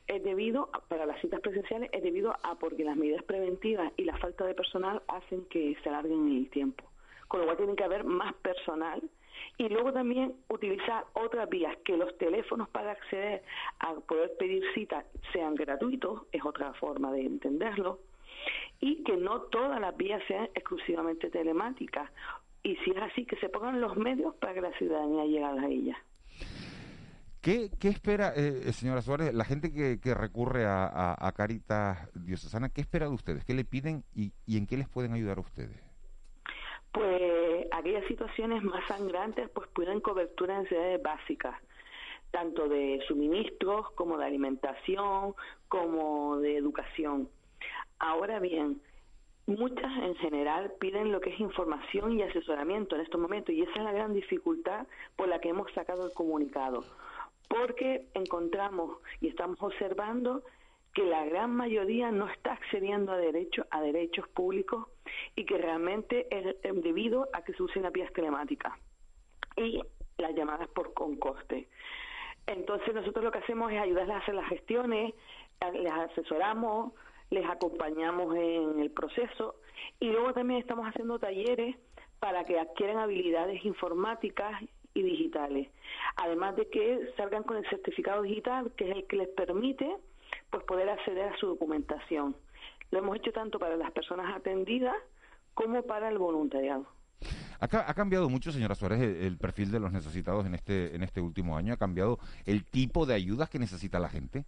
[0.07, 4.17] es debido, para las citas presenciales, es debido a porque las medidas preventivas y la
[4.17, 6.83] falta de personal hacen que se alarguen el tiempo.
[7.27, 9.01] Con lo cual tiene que haber más personal
[9.57, 13.43] y luego también utilizar otras vías, que los teléfonos para acceder
[13.79, 17.99] a poder pedir cita sean gratuitos, es otra forma de entenderlo,
[18.79, 22.09] y que no todas las vías sean exclusivamente telemáticas.
[22.63, 25.67] Y si es así, que se pongan los medios para que la ciudadanía llegue a
[25.67, 25.97] ellas.
[27.41, 32.07] ¿Qué, ¿Qué, espera, eh, señora Suárez, la gente que, que recurre a, a, a, Caritas
[32.13, 33.43] Diocesana, qué espera de ustedes?
[33.45, 35.90] ¿Qué le piden y, y en qué les pueden ayudar a ustedes?
[36.91, 41.55] Pues aquellas situaciones más sangrantes pues piden cobertura de necesidades básicas,
[42.31, 45.33] tanto de suministros como de alimentación,
[45.69, 47.29] como de educación.
[47.99, 48.81] Ahora bien,
[49.45, 53.73] muchas en general piden lo que es información y asesoramiento en estos momentos y esa
[53.75, 56.83] es la gran dificultad por la que hemos sacado el comunicado,
[57.47, 60.43] porque encontramos y estamos observando
[60.93, 64.87] que la gran mayoría no está accediendo a derechos a derechos públicos
[65.35, 68.73] y que realmente es debido a que se usen las telemáticas
[69.57, 69.81] y
[70.17, 71.67] las llamadas por con coste.
[72.47, 75.13] Entonces nosotros lo que hacemos es ayudarles a hacer las gestiones,
[75.73, 76.93] les asesoramos,
[77.29, 79.55] les acompañamos en el proceso
[79.99, 81.75] y luego también estamos haciendo talleres
[82.19, 84.61] para que adquieran habilidades informáticas
[84.93, 85.69] y digitales.
[86.17, 89.95] Además de que salgan con el certificado digital, que es el que les permite
[90.49, 92.35] pues poder acceder a su documentación.
[92.91, 94.95] Lo hemos hecho tanto para las personas atendidas
[95.53, 96.85] como para el voluntariado.
[97.59, 101.03] Ha, ha cambiado mucho, señora Suárez, el, el, perfil de los necesitados en este, en
[101.03, 101.73] este último año.
[101.73, 104.45] ¿Ha cambiado el tipo de ayudas que necesita la gente?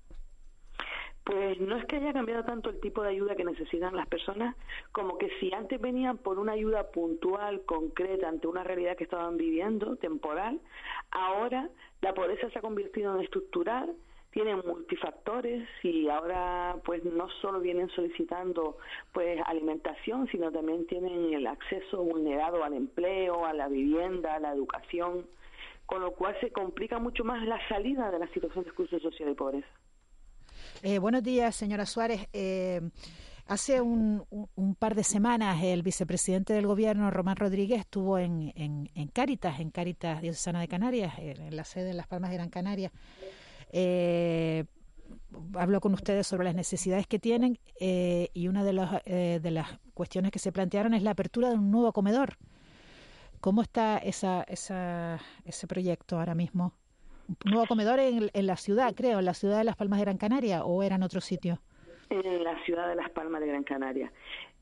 [1.23, 4.57] Pues no es que haya cambiado tanto el tipo de ayuda que necesitan las personas,
[4.91, 9.37] como que si antes venían por una ayuda puntual, concreta, ante una realidad que estaban
[9.37, 10.59] viviendo, temporal,
[11.11, 11.69] ahora
[12.01, 13.95] la pobreza se ha convertido en estructural,
[14.33, 18.77] tienen multifactores y ahora pues no solo vienen solicitando
[19.13, 24.51] pues alimentación, sino también tienen el acceso vulnerado al empleo, a la vivienda, a la
[24.51, 25.27] educación,
[25.85, 29.29] con lo cual se complica mucho más la salida de la situación de exclusión social
[29.29, 29.67] y pobreza.
[30.81, 32.27] Eh, buenos días, señora Suárez.
[32.33, 32.81] Eh,
[33.45, 38.89] hace un, un, par de semanas el vicepresidente del gobierno, Román Rodríguez, estuvo en, en,
[38.95, 42.49] en Cáritas, en Cáritas Diocesana de Canarias, en la sede de Las Palmas de Gran
[42.49, 42.91] Canaria.
[43.75, 44.65] Eh,
[45.55, 49.51] hablo con ustedes sobre las necesidades que tienen eh, y una de, los, eh, de
[49.51, 52.37] las cuestiones que se plantearon es la apertura de un nuevo comedor.
[53.41, 56.73] ¿Cómo está esa, esa, ese proyecto ahora mismo?
[57.27, 60.05] ¿Un nuevo comedor en, en, la ciudad, creo, en la ciudad de Las Palmas de
[60.05, 61.59] Gran Canaria o era en otro sitio?
[62.09, 64.11] En la ciudad de Las Palmas de Gran Canaria.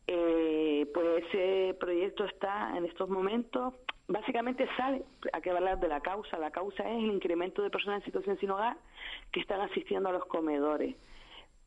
[0.08, 3.74] Eh, pues ese proyecto está en estos momentos,
[4.08, 8.02] básicamente sale, hay que hablar de la causa, la causa es el incremento de personas
[8.02, 8.78] en situación sin hogar
[9.32, 10.96] que están asistiendo a los comedores.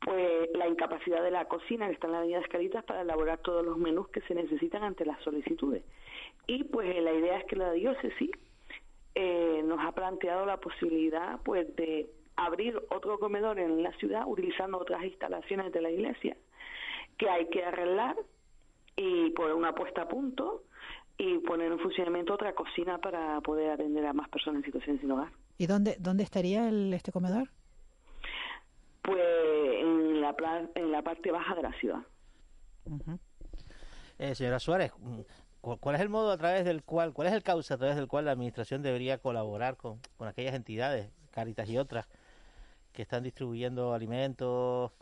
[0.00, 3.64] Pues la incapacidad de la cocina que está en la avenida Escalitas para elaborar todos
[3.64, 5.82] los menús que se necesitan ante las solicitudes.
[6.46, 8.30] Y pues la idea es que la diócesis
[9.14, 14.76] eh, nos ha planteado la posibilidad pues de abrir otro comedor en la ciudad utilizando
[14.76, 16.36] otras instalaciones de la iglesia
[17.18, 18.16] que hay que arreglar
[18.96, 20.64] y poner una puesta a punto
[21.16, 25.10] y poner en funcionamiento otra cocina para poder atender a más personas en situación sin
[25.10, 25.30] hogar.
[25.58, 27.48] ¿Y dónde dónde estaría el, este comedor?
[29.02, 30.34] Pues en la,
[30.74, 32.00] en la parte baja de la ciudad.
[34.18, 34.92] eh, señora Suárez,
[35.60, 38.08] ¿cuál es el modo a través del cual, cuál es el causa a través del
[38.08, 42.08] cual la administración debería colaborar con, con aquellas entidades, Caritas y otras,
[42.92, 44.92] que están distribuyendo alimentos,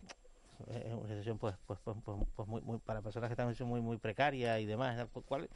[0.68, 1.96] es una situación pues, pues, pues,
[2.37, 5.48] pues muy, muy, para personas que están en muy muy precaria y demás ¿cuál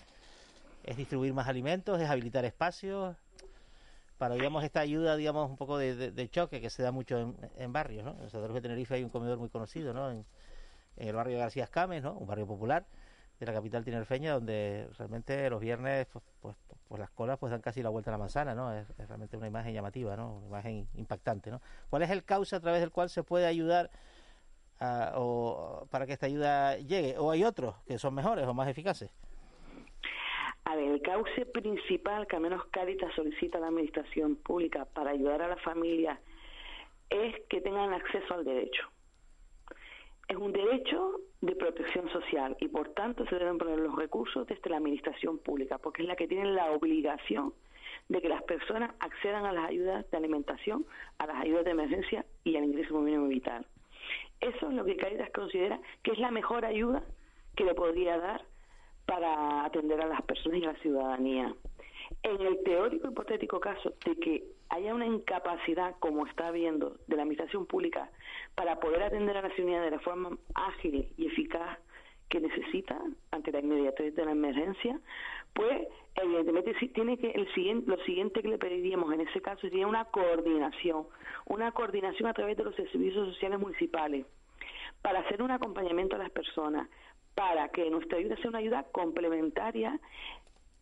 [0.85, 3.17] es distribuir más alimentos es habilitar espacios
[4.19, 7.73] para digamos esta ayuda digamos un poco de, de, choque que se da mucho en,
[7.73, 10.25] barrios no en Santa de Tenerife hay un comedor muy conocido no en,
[10.97, 12.87] el barrio García Cames no un barrio popular
[13.39, 16.57] de la capital tinerfeña donde realmente los viernes pues, pues,
[16.89, 19.37] pues las colas pues dan casi la vuelta a la manzana no es, es realmente
[19.37, 22.91] una imagen llamativa no una imagen impactante no cuál es el causa a través del
[22.91, 23.91] cual se puede ayudar
[24.79, 28.69] Uh, o para que esta ayuda llegue o hay otros que son mejores o más
[28.69, 29.11] eficaces
[30.67, 35.13] a ver, el cauce principal que al menos Cáritas solicita a la administración pública para
[35.13, 36.21] ayudar a la familia
[37.09, 38.83] es que tengan acceso al derecho.
[40.27, 44.69] Es un derecho de protección social y por tanto se deben poner los recursos desde
[44.69, 47.55] la administración pública porque es la que tiene la obligación
[48.09, 50.85] de que las personas accedan a las ayudas de alimentación,
[51.19, 53.65] a las ayudas de emergencia y al ingreso mínimo vital.
[54.41, 57.03] Eso es lo que Caritas considera que es la mejor ayuda
[57.55, 58.45] que le podría dar
[59.07, 61.55] para atender a las personas y a la ciudadanía.
[62.23, 67.23] En el teórico hipotético caso de que haya una incapacidad, como está habiendo, de la
[67.23, 68.11] administración pública
[68.55, 71.79] para poder atender a la ciudadanía de la forma ágil y eficaz
[72.29, 73.01] que necesita
[73.31, 74.99] ante la inmediatez de la emergencia,
[75.57, 79.63] pues evidentemente sí tiene que el siguiente, lo siguiente que le pediríamos en ese caso
[79.63, 81.07] sería una coordinación,
[81.47, 84.27] una coordinación a través de los servicios sociales municipales
[85.01, 86.89] para hacer un acompañamiento a las personas,
[87.35, 89.99] para que nuestra ayuda sea una ayuda complementaria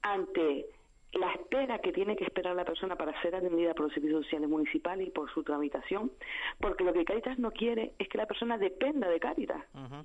[0.02, 0.66] ante
[1.12, 4.48] la espera que tiene que esperar la persona para ser atendida por los servicios sociales
[4.48, 6.10] municipales y por su tramitación,
[6.58, 9.62] porque lo que Caritas no quiere es que la persona dependa de Caritas.
[9.74, 10.04] Uh.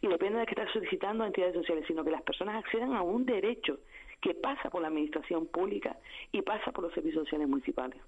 [0.00, 3.02] Y dependa de que está solicitando a entidades sociales, sino que las personas accedan a
[3.02, 3.78] un derecho
[4.20, 5.96] que pasa por la administración pública
[6.32, 8.00] y pasa por los servicios sociales municipales.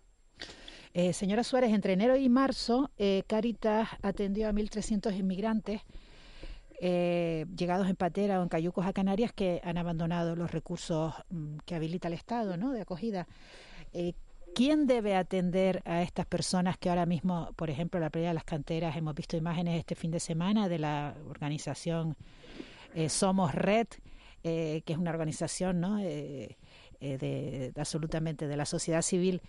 [0.94, 5.82] Eh, señora Suárez, entre enero y marzo, eh, Caritas atendió a 1.300 inmigrantes
[6.80, 11.58] eh, llegados en Patera o en Cayucos a Canarias que han abandonado los recursos mm,
[11.66, 12.72] que habilita el Estado ¿no?
[12.72, 13.26] de acogida.
[14.54, 18.44] ¿Quién debe atender a estas personas que ahora mismo, por ejemplo, la playa de las
[18.44, 22.16] canteras, hemos visto imágenes este fin de semana de la organización
[22.94, 23.86] eh, Somos Red,
[24.44, 25.98] eh, que es una organización ¿no?
[25.98, 26.56] Eh,
[27.00, 29.42] eh, de, absolutamente de la sociedad civil,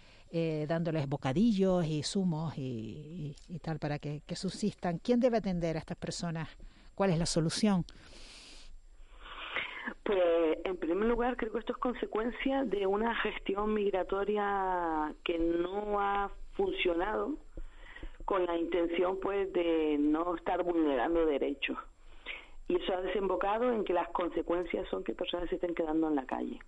[0.68, 5.00] dándoles bocadillos y zumos y tal para que, que subsistan?
[5.00, 6.50] ¿Quién debe atender a estas personas?
[6.94, 7.86] ¿Cuál es la solución?
[10.04, 16.00] Pues, en primer lugar, creo que esto es consecuencia de una gestión migratoria que no
[16.00, 17.36] ha funcionado
[18.26, 21.78] con la intención, pues, de no estar vulnerando derechos.
[22.68, 26.16] Y eso ha desembocado en que las consecuencias son que personas se estén quedando en
[26.16, 26.60] la calle.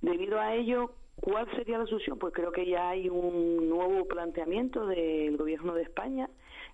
[0.00, 2.18] Debido a ello, ¿cuál sería la solución?
[2.18, 6.30] Pues creo que ya hay un nuevo planteamiento del Gobierno de España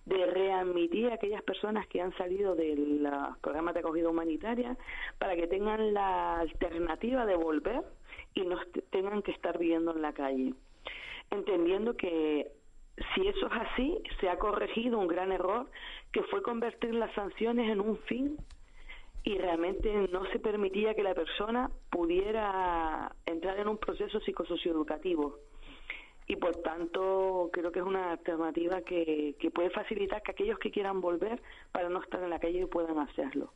[0.07, 3.07] de readmitir a aquellas personas que han salido del
[3.43, 4.77] programa de acogida humanitaria
[5.19, 7.83] para que tengan la alternativa de volver
[8.35, 8.57] y no
[8.91, 10.55] tengan que estar viviendo en la calle.
[11.31, 12.53] Entendiendo que
[13.15, 15.67] si eso es así, se ha corregido un gran error
[16.13, 18.37] que fue convertir las sanciones en un fin
[19.25, 25.41] y realmente no se permitía que la persona pudiera entrar en un proceso psicosocioeducativo
[26.27, 30.71] y por tanto creo que es una alternativa que, que puede facilitar que aquellos que
[30.71, 31.41] quieran volver
[31.73, 33.53] para no estar en la calle puedan hacerlo.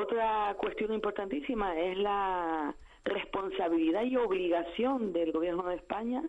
[0.00, 6.22] Otra cuestión importantísima es la responsabilidad y obligación del gobierno de España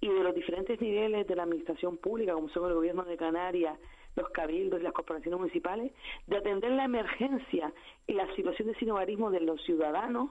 [0.00, 3.78] y de los diferentes niveles de la administración pública, como son el gobierno de Canarias,
[4.16, 5.92] los cabildos y las corporaciones municipales,
[6.26, 7.72] de atender la emergencia
[8.06, 10.30] y la situación de sinogarismo de los ciudadanos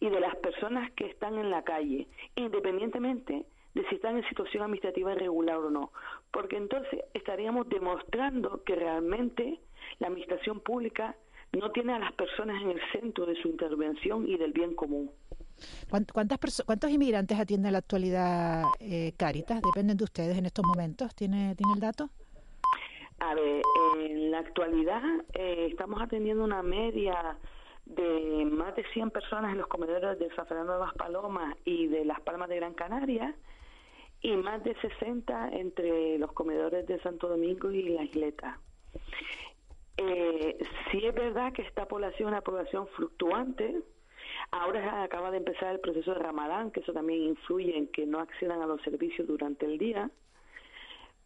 [0.00, 2.06] y de las personas que están en la calle,
[2.36, 5.92] independientemente de si están en situación administrativa irregular o no,
[6.30, 9.60] porque entonces estaríamos demostrando que realmente
[9.98, 11.16] la administración pública
[11.52, 15.10] no tiene a las personas en el centro de su intervención y del bien común.
[15.88, 19.60] ¿Cuántas ¿Cuántos inmigrantes atiende en la actualidad eh, Caritas?
[19.62, 21.14] ¿Dependen de ustedes en estos momentos?
[21.14, 22.08] ¿Tiene, ¿tiene el dato?
[23.20, 23.62] A ver,
[24.00, 25.02] en la actualidad
[25.34, 27.36] eh, estamos atendiendo una media
[27.84, 31.86] de más de 100 personas en los comedores de San Fernando de las Palomas y
[31.86, 33.34] de Las Palmas de Gran Canaria
[34.22, 38.58] y más de 60 entre los comedores de Santo Domingo y La Isleta.
[39.96, 40.58] Eh,
[40.90, 43.82] sí es verdad que esta población es una población fluctuante.
[44.52, 48.20] Ahora acaba de empezar el proceso de Ramadán, que eso también influye en que no
[48.20, 50.10] accedan a los servicios durante el día.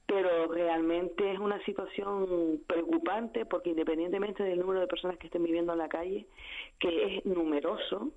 [0.06, 5.72] Pero realmente es una situación preocupante porque independientemente del número de personas que estén viviendo
[5.72, 6.26] en la calle,
[6.78, 8.12] que es numeroso,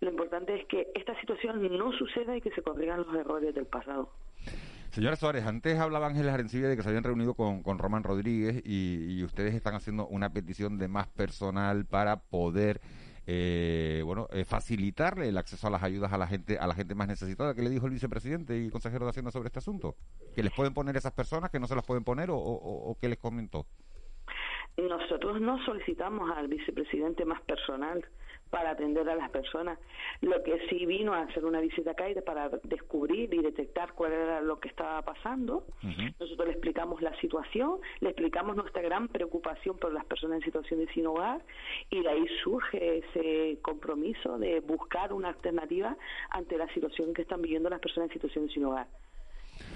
[0.00, 3.66] lo importante es que esta situación no suceda y que se corrigan los errores del
[3.66, 4.10] pasado.
[4.90, 8.62] Señora Suárez, antes hablaba Ángel Arencibia de que se habían reunido con, con Román Rodríguez
[8.64, 12.80] y, ustedes están haciendo una petición de más personal para poder
[13.26, 16.94] eh, bueno, eh, facilitarle el acceso a las ayudas a la gente a la gente
[16.94, 17.54] más necesitada.
[17.54, 19.96] ¿Qué le dijo el vicepresidente y consejero de Hacienda sobre este asunto?
[20.34, 23.08] ¿Que les pueden poner esas personas, que no se las pueden poner o, o qué
[23.08, 23.66] les comentó?
[24.78, 28.04] Nosotros no solicitamos al vicepresidente más personal
[28.50, 29.78] para atender a las personas.
[30.20, 34.40] Lo que sí vino a hacer una visita acá para descubrir y detectar cuál era
[34.40, 35.66] lo que estaba pasando.
[36.18, 40.80] Nosotros le explicamos la situación, le explicamos nuestra gran preocupación por las personas en situación
[40.80, 41.42] de sin hogar
[41.90, 45.96] y de ahí surge ese compromiso de buscar una alternativa
[46.30, 48.86] ante la situación que están viviendo las personas en situación de sin hogar.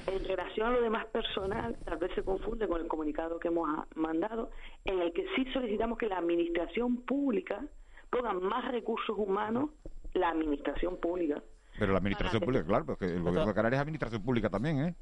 [0.06, 3.68] En relación a lo demás personal, tal vez se confunde con el comunicado que hemos
[3.94, 4.50] mandado,
[4.84, 7.64] en el que sí solicitamos que la administración pública
[8.12, 9.70] pongan más recursos humanos
[10.12, 11.42] la administración pública.
[11.78, 14.94] Pero la administración pública, claro, porque el gobierno de Canarias es administración pública también, ¿eh?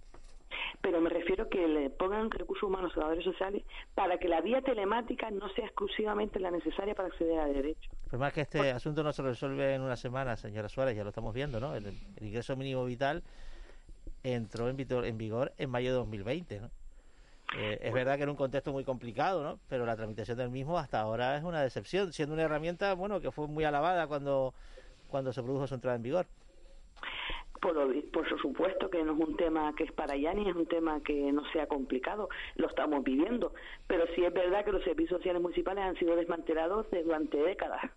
[0.80, 4.62] Pero me refiero que le pongan recursos humanos a trabajadores sociales para que la vía
[4.62, 7.92] telemática no sea exclusivamente la necesaria para acceder a derechos.
[8.08, 11.10] Pues más que este asunto no se resuelve en una semana, señora Suárez, ya lo
[11.10, 11.74] estamos viendo, ¿no?
[11.74, 13.24] El, ingreso mínimo vital
[14.22, 16.70] entró en, en vigor en mayo de 2020, ¿no?
[17.56, 19.58] Eh, es verdad que era un contexto muy complicado, ¿no?
[19.68, 23.32] Pero la tramitación del mismo hasta ahora es una decepción, siendo una herramienta, bueno, que
[23.32, 24.54] fue muy alabada cuando,
[25.08, 26.26] cuando se produjo su entrada en vigor.
[27.60, 27.74] Por,
[28.10, 31.00] por supuesto que no es un tema que es para allá ni es un tema
[31.02, 33.52] que no sea complicado, lo estamos viviendo,
[33.86, 37.90] pero sí es verdad que los servicios sociales municipales han sido desmantelados durante décadas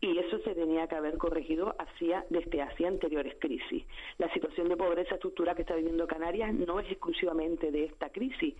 [0.00, 3.84] y eso se tenía que haber corregido hacia, desde hacia anteriores crisis.
[4.18, 8.54] La situación de pobreza estructural que está viviendo Canarias no es exclusivamente de esta crisis.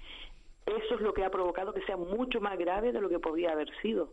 [0.65, 3.53] Eso es lo que ha provocado que sea mucho más grave de lo que podría
[3.53, 4.13] haber sido,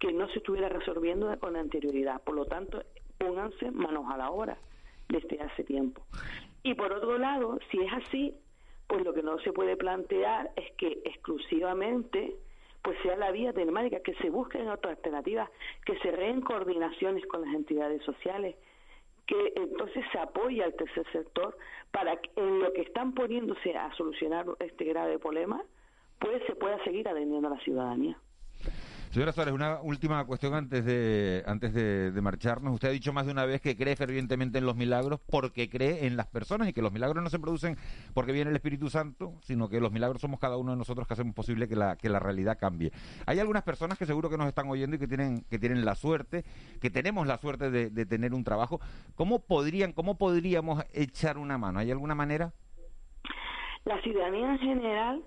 [0.00, 2.22] que no se estuviera resolviendo con anterioridad.
[2.22, 2.82] Por lo tanto,
[3.18, 4.58] pónganse manos a la obra
[5.08, 6.02] desde hace tiempo.
[6.62, 8.34] Y por otro lado, si es así,
[8.88, 12.36] pues lo que no se puede plantear es que exclusivamente
[12.86, 15.50] pues sea la vía telemática, que se busquen otras alternativas,
[15.84, 18.54] que se reen coordinaciones con las entidades sociales,
[19.26, 21.58] que entonces se apoye al tercer sector
[21.90, 25.64] para que en lo que están poniéndose a solucionar este grave problema,
[26.20, 28.16] pues se pueda seguir atendiendo a la ciudadanía.
[29.16, 32.74] Señora Suárez, una última cuestión antes de antes de, marcharnos.
[32.74, 36.06] Usted ha dicho más de una vez que cree fervientemente en los milagros porque cree
[36.06, 37.78] en las personas y que los milagros no se producen
[38.12, 41.14] porque viene el Espíritu Santo, sino que los milagros somos cada uno de nosotros que
[41.14, 42.92] hacemos posible que la, que la realidad cambie.
[43.24, 45.94] Hay algunas personas que seguro que nos están oyendo y que tienen, que tienen la
[45.94, 46.44] suerte,
[46.78, 48.82] que tenemos la suerte de, de tener un trabajo.
[49.14, 51.78] ¿Cómo podrían, cómo podríamos echar una mano?
[51.78, 52.52] ¿Hay alguna manera?
[53.86, 55.22] La ciudadanía en general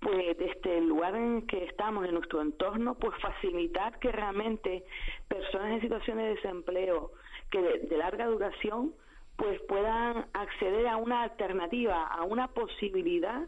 [0.00, 4.84] pues desde el lugar en que estamos, en nuestro entorno, pues facilitar que realmente
[5.26, 7.12] personas en situaciones de desempleo
[7.50, 8.94] que de, larga duración
[9.36, 13.46] pues puedan acceder a una alternativa, a una posibilidad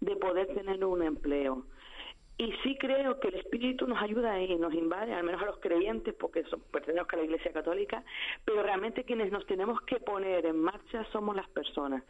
[0.00, 1.64] de poder tener un empleo.
[2.38, 5.58] Y sí creo que el Espíritu nos ayuda y nos invade, al menos a los
[5.58, 8.04] creyentes, porque pertenecemos a la Iglesia Católica,
[8.44, 12.02] pero realmente quienes nos tenemos que poner en marcha somos las personas.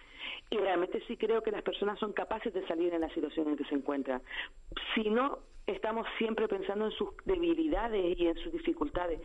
[0.50, 3.56] Y realmente sí creo que las personas son capaces de salir en la situación en
[3.56, 4.20] que se encuentran.
[4.94, 9.20] Si no estamos siempre pensando en sus debilidades y en sus dificultades,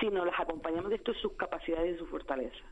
[0.00, 2.64] sino las acompañamos de esto sus capacidades y su fortaleza.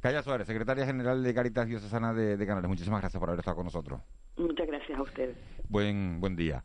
[0.00, 3.56] Calla Suárez, secretaria general de Caritas Diocesana de, de Canales, muchísimas gracias por haber estado
[3.56, 4.00] con nosotros.
[4.36, 5.36] Muchas gracias a ustedes.
[5.68, 6.62] Buen, buen día.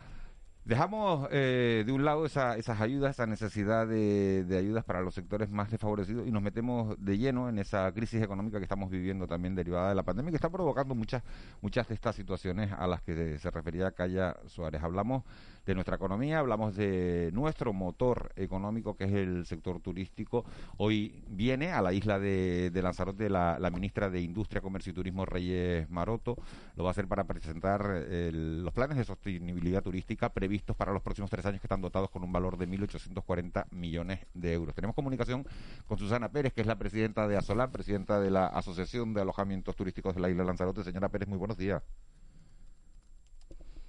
[0.66, 5.48] Dejamos eh, de un lado esa, esas ayudas, esa necesidad de, ayudas para los sectores
[5.48, 9.54] más desfavorecidos y nos metemos de lleno en esa crisis económica que estamos viviendo también
[9.54, 11.22] derivada de la pandemia que está provocando muchas
[11.62, 14.82] muchas de estas situaciones a las que se refería Calla Suárez.
[14.82, 15.24] Hablamos
[15.66, 20.46] de nuestra economía, hablamos de nuestro motor económico que es el sector turístico.
[20.78, 25.26] Hoy viene a la isla de, de Lanzarote la, ministra de Industria, Comercio y Turismo,
[25.26, 26.38] Reyes Maroto.
[26.76, 31.30] Lo va a hacer para presentar los planes de sostenibilidad turística previstos para los próximos
[31.30, 34.76] tres años que están dotados con un valor de 1.840 millones de euros.
[34.76, 35.46] Tenemos comunicación
[35.88, 39.76] con Susana Pérez, que es la presidenta de ASOLAN, presidenta de la Asociación de Alojamientos
[39.76, 40.84] Turísticos de la isla de Lanzarote.
[40.84, 41.82] Señora Pérez, muy buenos días.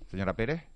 [0.06, 0.75] Señora Pérez.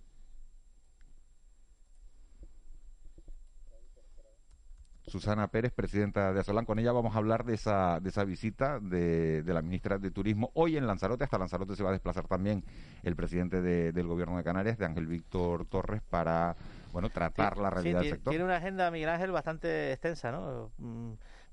[5.11, 6.65] Susana Pérez, presidenta de Asolán.
[6.65, 10.13] Con ella vamos a hablar de esa, de esa visita de, de, la ministra de
[10.13, 11.25] Turismo hoy en Lanzarote.
[11.25, 12.65] Hasta Lanzarote se va a desplazar también
[13.03, 16.57] el presidente de, del Gobierno de Canarias, de Ángel Víctor Torres, para
[16.93, 18.31] bueno tratar sí, la realidad sí, del sector.
[18.31, 20.71] Tiene una agenda, Miguel Ángel, bastante extensa, ¿no?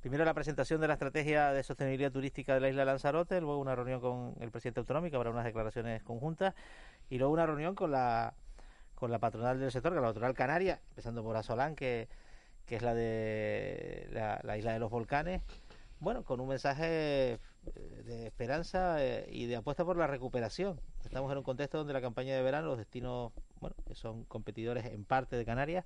[0.01, 3.58] Primero la presentación de la estrategia de sostenibilidad turística de la isla de Lanzarote, luego
[3.58, 6.53] una reunión con el presidente autonómico para unas declaraciones conjuntas
[7.10, 8.36] y luego una reunión con la
[8.93, 12.08] con la patronal del sector, con la patronal canaria, empezando por Asolán, que
[12.68, 15.41] que es la de la, la, isla de los volcanes,
[15.99, 18.97] bueno, con un mensaje de esperanza
[19.28, 20.80] y de apuesta por la recuperación.
[21.03, 24.86] Estamos en un contexto donde la campaña de verano, los destinos, bueno, que son competidores
[24.86, 25.86] en parte de Canarias,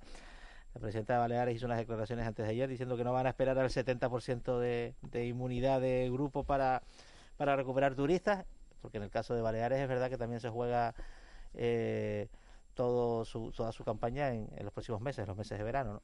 [0.74, 3.30] la presidenta de Baleares hizo unas declaraciones antes de ayer diciendo que no van a
[3.30, 6.82] esperar al 70% de, de inmunidad de grupo para,
[7.36, 8.46] para recuperar turistas,
[8.80, 10.94] porque en el caso de Baleares es verdad que también se juega
[11.54, 12.28] eh,
[12.74, 16.02] todo su, toda su campaña en, en los próximos meses, los meses de verano, ¿no?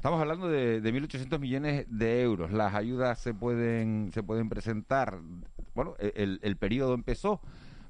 [0.00, 2.52] Estamos hablando de, de 1.800 millones de euros.
[2.52, 5.18] Las ayudas se pueden, se pueden presentar.
[5.74, 7.42] Bueno, el, el periodo empezó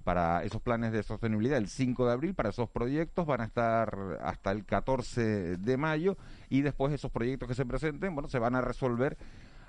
[0.02, 4.18] para esos planes de sostenibilidad el 5 de abril, para esos proyectos van a estar
[4.24, 6.16] hasta el 14 de mayo
[6.48, 9.16] y después esos proyectos que se presenten, bueno, se van a resolver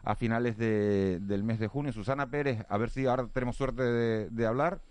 [0.03, 1.93] a finales de, del mes de junio.
[1.93, 4.81] Susana Pérez, a ver si ahora tenemos suerte de, de hablar.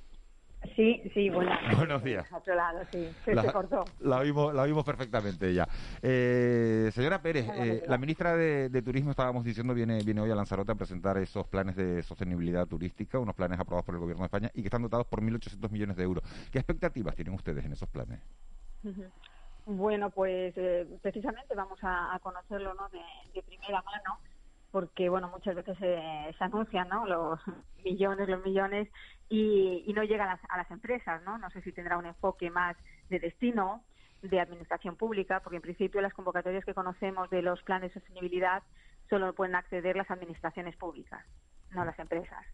[0.77, 2.31] Sí, sí, bueno, buenos días.
[2.31, 3.85] A otro lado, sí, se, la, se cortó.
[4.01, 5.67] La vimos, la vimos perfectamente ya.
[6.03, 10.35] Eh, señora Pérez, eh, la ministra de, de, Turismo, estábamos diciendo, viene, viene hoy a
[10.35, 14.27] Lanzarote a presentar esos planes de sostenibilidad turística, unos planes aprobados por el Gobierno de
[14.27, 16.25] España y que están dotados por 1.800 millones de euros.
[16.51, 18.21] ¿Qué expectativas tienen ustedes en esos planes?
[19.65, 22.89] Bueno, pues eh, precisamente vamos a, a conocerlo ¿no?
[22.91, 23.01] de,
[23.35, 24.19] de primera mano
[24.71, 27.07] porque bueno muchas veces se, anuncian ¿no?
[27.07, 27.41] los
[27.85, 28.89] millones los millones
[29.29, 32.07] y, y no llegan a las, a las, empresas no no sé si tendrá un
[32.07, 32.77] enfoque más
[33.09, 33.83] de destino
[34.23, 38.63] de administración pública porque en principio las convocatorias que conocemos de los planes de sostenibilidad
[39.09, 41.25] solo pueden acceder las administraciones públicas
[41.73, 42.45] no las empresas.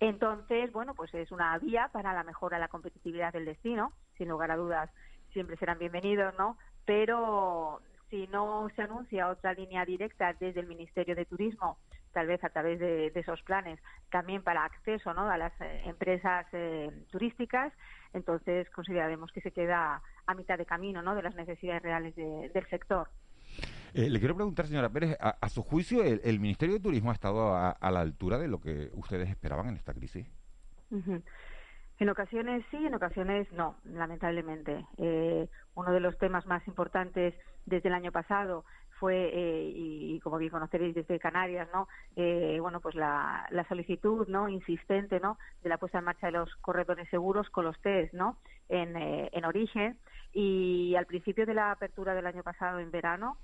[0.00, 4.28] Entonces bueno pues es una vía para la mejora de la competitividad del destino sin
[4.28, 4.90] lugar a dudas
[5.32, 7.80] siempre serán bienvenidos no pero
[8.12, 11.78] si no se anuncia otra línea directa desde el Ministerio de Turismo,
[12.12, 15.30] tal vez a través de, de esos planes, también para acceso ¿no?
[15.30, 17.72] a las eh, empresas eh, turísticas,
[18.12, 21.14] entonces consideraremos que se queda a mitad de camino ¿no?
[21.14, 23.08] de las necesidades reales de, del sector.
[23.94, 27.12] Eh, le quiero preguntar, señora Pérez, a, a su juicio, el, el, Ministerio de Turismo
[27.12, 30.30] ha estado a, a, la altura de lo que ustedes esperaban en esta crisis?
[30.90, 31.22] Uh -huh.
[31.98, 34.84] En ocasiones sí, en ocasiones no, lamentablemente.
[34.98, 37.34] Eh, uno de los temas más importantes
[37.66, 38.64] desde el año pasado
[38.98, 41.88] fue, eh, y, y, como bien conoceréis desde Canarias, ¿no?
[42.14, 44.48] Eh, bueno, pues la, la, solicitud, ¿no?
[44.48, 45.38] Insistente, ¿no?
[45.62, 48.36] De la puesta en marcha de los corredores seguros con los test, ¿no?
[48.68, 49.98] En, eh, en origen.
[50.32, 53.38] Y al principio de la apertura del año pasado, en verano,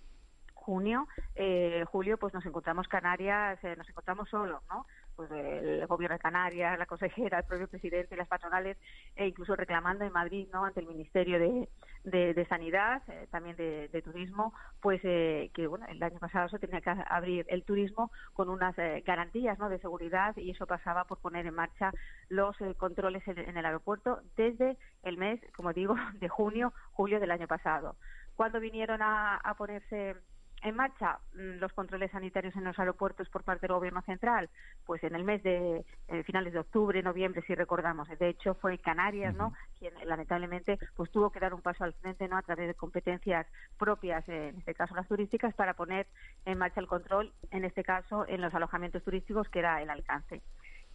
[0.69, 4.87] junio, eh, julio, pues nos encontramos Canarias, eh, nos encontramos solos, ¿no?
[5.19, 8.77] Pues el gobierno de Canarias, la consejera, el propio presidente, las patronales,
[9.17, 10.65] e incluso reclamando en Madrid, ¿no?
[10.65, 11.69] Ante el Ministerio de,
[12.05, 16.61] de, Sanidad, eh, también de, de, Turismo, pues eh, que bueno, el año pasado se
[16.61, 19.69] tenía que abrir el turismo con unas eh, garantías, ¿no?
[19.69, 21.91] De seguridad y eso pasaba por poner en marcha
[22.29, 27.33] los controles en, en el aeropuerto desde el mes, como digo, de junio, julio del
[27.33, 27.97] año pasado.
[28.37, 30.15] Cuando vinieron a, a ponerse
[30.63, 34.49] en marcha los controles sanitarios en los aeropuertos por parte del gobierno central
[34.87, 38.09] pues en el mes de eh, finales de octubre noviembre si recordamos.
[38.19, 42.29] De hecho fue Canarias no quien lamentablemente pues tuvo que dar un paso al frente
[42.29, 43.47] no a través de competencias
[43.79, 46.07] propias eh, en este caso las turísticas para poner
[46.45, 50.43] en marcha el control en este caso en los alojamientos turísticos que era el alcance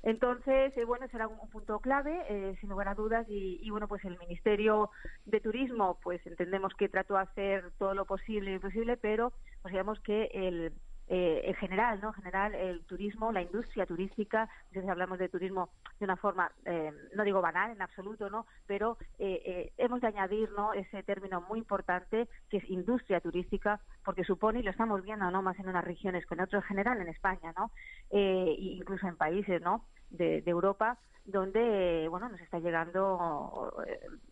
[0.03, 3.69] entonces, eh, bueno, será un, un punto clave, eh, sin lugar a dudas, y, y,
[3.69, 4.91] bueno, pues el Ministerio
[5.25, 9.31] de Turismo, pues entendemos que trató de hacer todo lo posible y imposible, pero
[9.61, 10.73] consideramos que el,
[11.09, 12.09] eh, en general, ¿no?
[12.09, 16.93] En general, el turismo, la industria turística, entonces hablamos de turismo de una forma, eh,
[17.13, 18.45] no digo banal en absoluto, ¿no?
[18.67, 20.73] Pero eh, hemos de añadir, ¿no?
[20.73, 25.41] Ese término muy importante que es industria turística, porque supone, y lo estamos viendo, ¿no?
[25.41, 27.71] Más en unas regiones que en otras, en general en España, ¿no?
[28.11, 29.85] incluso en países, ¿no?
[30.09, 33.73] De, Europa, donde, bueno, nos está llegando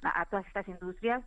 [0.04, 1.24] a todas estas industrias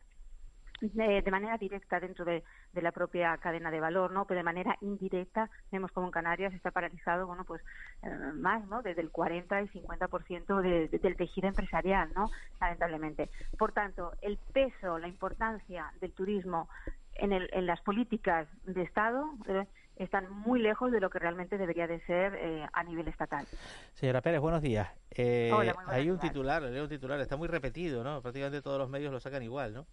[0.92, 2.42] de, manera directa dentro de,
[2.74, 4.26] la propia cadena de valor, ¿no?
[4.26, 7.62] Pero de manera indirecta vemos como en Canarias está paralizado, bueno, pues
[8.02, 8.82] eh, más, ¿no?
[8.82, 12.30] Desde el 40 y 50% de, del tejido empresarial, ¿no?
[12.60, 13.30] Lamentablemente.
[13.58, 16.68] Por tanto, el peso, la importancia del turismo
[17.14, 19.66] en, el, en las políticas de Estado eh,
[19.96, 23.46] están muy lejos de lo que realmente debería de ser eh, a nivel estatal.
[23.94, 24.88] Señora Pérez, buenos días.
[25.16, 28.20] hay un titular, leo un titular, está muy repetido, ¿no?
[28.20, 29.86] Prácticamente todos los medios lo sacan igual, ¿no?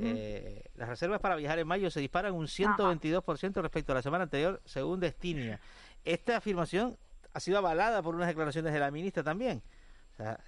[0.00, 4.24] Eh, las reservas para viajar en mayo se disparan un 122% respecto a la semana
[4.24, 5.60] anterior, según Destinia.
[6.04, 6.96] Esta afirmación
[7.32, 9.62] ha sido avalada por unas declaraciones de la ministra también.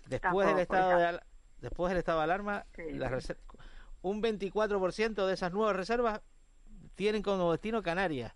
[0.06, 1.20] después del estado de
[1.60, 2.66] después del estado de alarma,
[4.02, 6.20] un 24% de esas nuevas reservas
[6.94, 8.32] tienen como destino Canarias.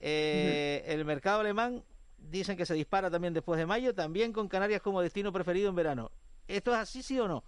[0.00, 1.84] Eh, el mercado alemán
[2.18, 5.74] dicen que se dispara también después de mayo, también con Canarias como destino preferido en
[5.74, 6.10] verano.
[6.48, 7.44] ¿Esto es así, sí o no?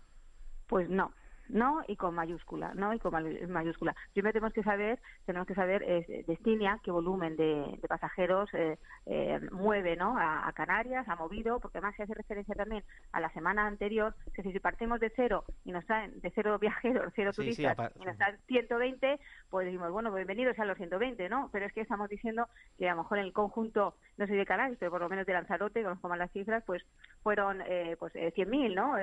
[0.67, 1.13] Pues no
[1.49, 3.13] no y con mayúscula, no y con
[3.49, 3.95] mayúscula.
[4.13, 9.41] Primero tenemos que saber, tenemos que saber es, Destinia qué volumen de, pasajeros eh, eh,
[9.53, 10.17] mueve, ¿no?
[10.19, 12.83] A, Canarias, ha movido, porque además se hace referencia también
[13.13, 17.13] a la semana anterior, que si partimos de cero y nos traen de cero viajeros,
[17.15, 19.21] cero turistas y nos traen 120,
[19.51, 21.51] pues decimos, bueno, bienvenidos a los 120, ¿no?
[21.53, 24.47] Pero es que estamos diciendo que a lo mejor en el conjunto, no sé de
[24.47, 26.83] Canarias, pero por lo menos de Lanzarote, conozco más las cifras, pues
[27.23, 28.97] fueron eh, pues 100.000, ¿no?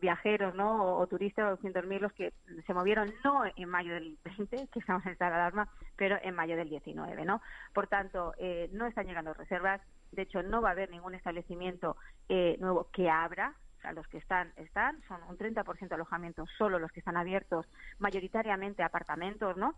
[0.00, 0.96] Viajeros, ¿no?
[0.96, 2.32] O, turistas 200.000 los que
[2.66, 6.56] se movieron no en mayo del 20, que estamos en esta alarma, pero en mayo
[6.56, 7.42] del 19, ¿no?
[7.72, 9.80] Por tanto, eh, no están llegando reservas,
[10.12, 11.96] de hecho no va a haber ningún establecimiento
[12.28, 16.48] eh, nuevo que abra, o sea, los que están, están, son un 30% de alojamientos,
[16.56, 17.66] solo los que están abiertos,
[17.98, 19.74] mayoritariamente apartamentos, ¿no?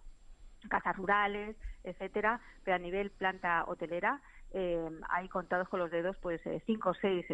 [0.68, 4.20] Casas rurales, etcétera, pero a nivel planta hotelera,
[4.52, 7.26] eh, hay contados con los dedos, pues, cinco o seis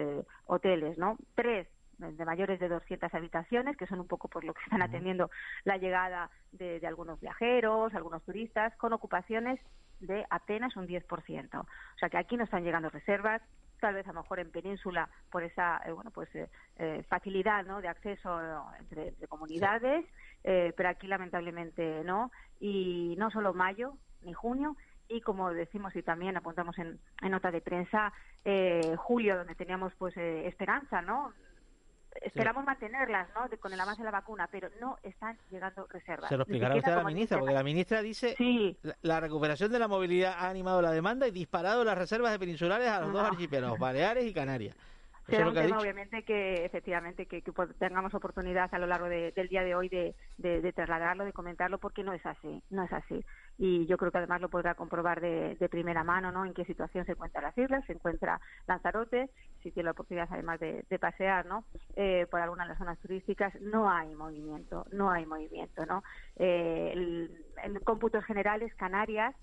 [0.46, 1.18] hoteles, ¿no?
[1.34, 1.68] Tres
[2.02, 5.30] de mayores de 200 habitaciones, que son un poco por lo que están atendiendo
[5.64, 9.60] la llegada de, algunos viajeros, algunos turistas, con ocupaciones
[10.00, 11.60] de apenas un 10%.
[11.60, 11.66] O
[11.98, 13.40] sea que aquí no están llegando reservas,
[13.82, 17.64] tal vez a lo mejor en península por esa eh, bueno pues eh, eh, facilidad
[17.66, 17.80] ¿no?
[17.80, 18.40] de acceso
[18.78, 20.06] entre, comunidades,
[20.42, 22.30] pero aquí lamentablemente no.
[22.60, 24.76] Y no solo mayo ni junio,
[25.08, 26.98] y como decimos y también apuntamos en,
[27.28, 28.12] nota de prensa
[28.96, 31.32] julio donde teníamos pues esperanza no
[32.20, 33.48] esperamos mantenerlas ¿no?
[33.58, 36.28] con el avance de la vacuna, pero no están llegando reservas.
[36.28, 38.76] Se lo explicará usted a la ministra, porque la ministra dice sí.
[39.02, 42.88] la, recuperación de la movilidad ha animado la demanda y disparado las reservas de peninsulares
[42.88, 44.76] a los dos archipiélagos, Baleares y Canarias.
[45.28, 47.42] Será un tema, obviamente, que efectivamente que,
[47.78, 52.02] tengamos oportunidad a lo largo del día de hoy de, de, trasladarlo, de comentarlo, porque
[52.02, 53.24] no es así, no es así.
[53.56, 56.44] Y yo creo que además lo podrá comprobar de, primera mano, ¿no?
[56.44, 59.30] En qué situación se encuentran las islas, se encuentra Lanzarote,
[59.62, 61.64] si tiene la oportunidad además de, pasear, ¿no?
[61.96, 66.02] Eh, por algunas de las zonas turísticas, no hay movimiento, no hay movimiento, ¿no?
[66.36, 67.28] Eh,
[67.62, 69.34] en cómputos generales, Canarias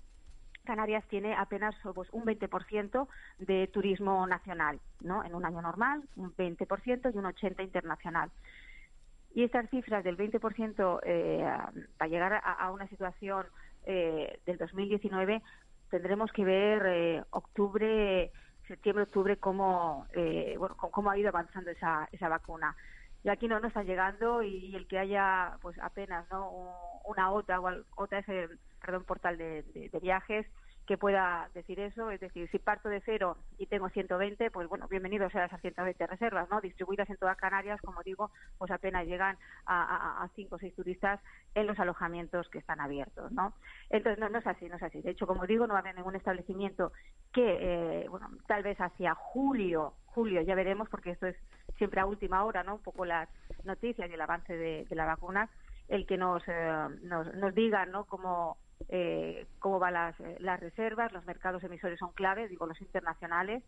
[0.70, 3.08] Canarias tiene apenas pues, un 20%
[3.40, 5.24] de turismo nacional, ¿no?
[5.24, 8.30] En un año normal, un 20% y un 80% internacional.
[9.34, 11.44] Y estas cifras del 20% eh,
[11.98, 13.46] para llegar a, una situación
[13.84, 15.42] eh, del 2019
[15.90, 18.30] tendremos que ver eh, octubre,
[18.68, 22.76] septiembre, octubre cómo, eh, bueno, cómo ha ido avanzando esa, esa vacuna
[23.22, 26.50] y aquí no nos están llegando y, el que haya pues apenas no
[27.04, 30.46] una OTA o OTA es el perdón portal de, viajes
[30.90, 34.88] que pueda decir eso, es decir, si parto de cero y tengo 120, pues bueno,
[34.88, 36.60] bienvenidos a esas 120 reservas, ¿no?
[36.60, 41.20] Distribuidas en todas Canarias, como digo, pues apenas llegan a, cinco o seis turistas
[41.54, 43.52] en los alojamientos que están abiertos, ¿no?
[43.88, 45.00] Entonces, no, no es así, no es así.
[45.00, 46.90] De hecho, como digo, no va a haber ningún establecimiento
[47.32, 51.36] que, eh, bueno, tal vez hacia julio, julio, ya veremos, porque esto es
[51.78, 52.74] siempre a última hora, ¿no?
[52.74, 53.28] Un poco las
[53.62, 55.50] noticias y el avance de, la vacuna,
[55.86, 58.06] el que nos, eh, nos, nos digan, ¿no?
[58.06, 58.58] Cómo
[58.88, 63.62] eh, cómo van las, eh, las reservas, los mercados emisores son claves, digo los internacionales,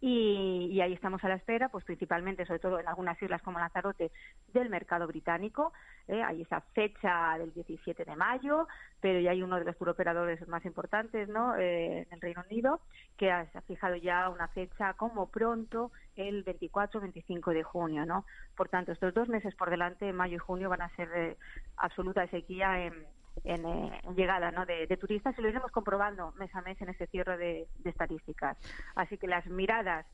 [0.00, 4.10] y, ahí estamos a la espera, pues principalmente, sobre todo en algunas islas como Lanzarote,
[4.52, 5.72] del mercado británico.
[6.08, 6.22] ¿eh?
[6.22, 8.66] Hay esa fecha del 17 de mayo,
[9.00, 11.56] pero ya hay uno de los turoperadores más importantes ¿no?
[11.56, 12.80] Eh, en el Reino Unido
[13.18, 18.06] que ha, fijado ya una fecha como pronto el 24-25 de junio.
[18.06, 18.24] ¿no?
[18.56, 21.36] Por tanto, estos dos meses por delante, mayo y junio, van a ser
[21.76, 22.94] absoluta sequía en
[23.44, 24.66] en, eh, llegada ¿no?
[24.66, 28.56] de, turistas y lo iremos comprobando mes a mes en este cierre de, de estadísticas.
[28.94, 30.06] Así que las miradas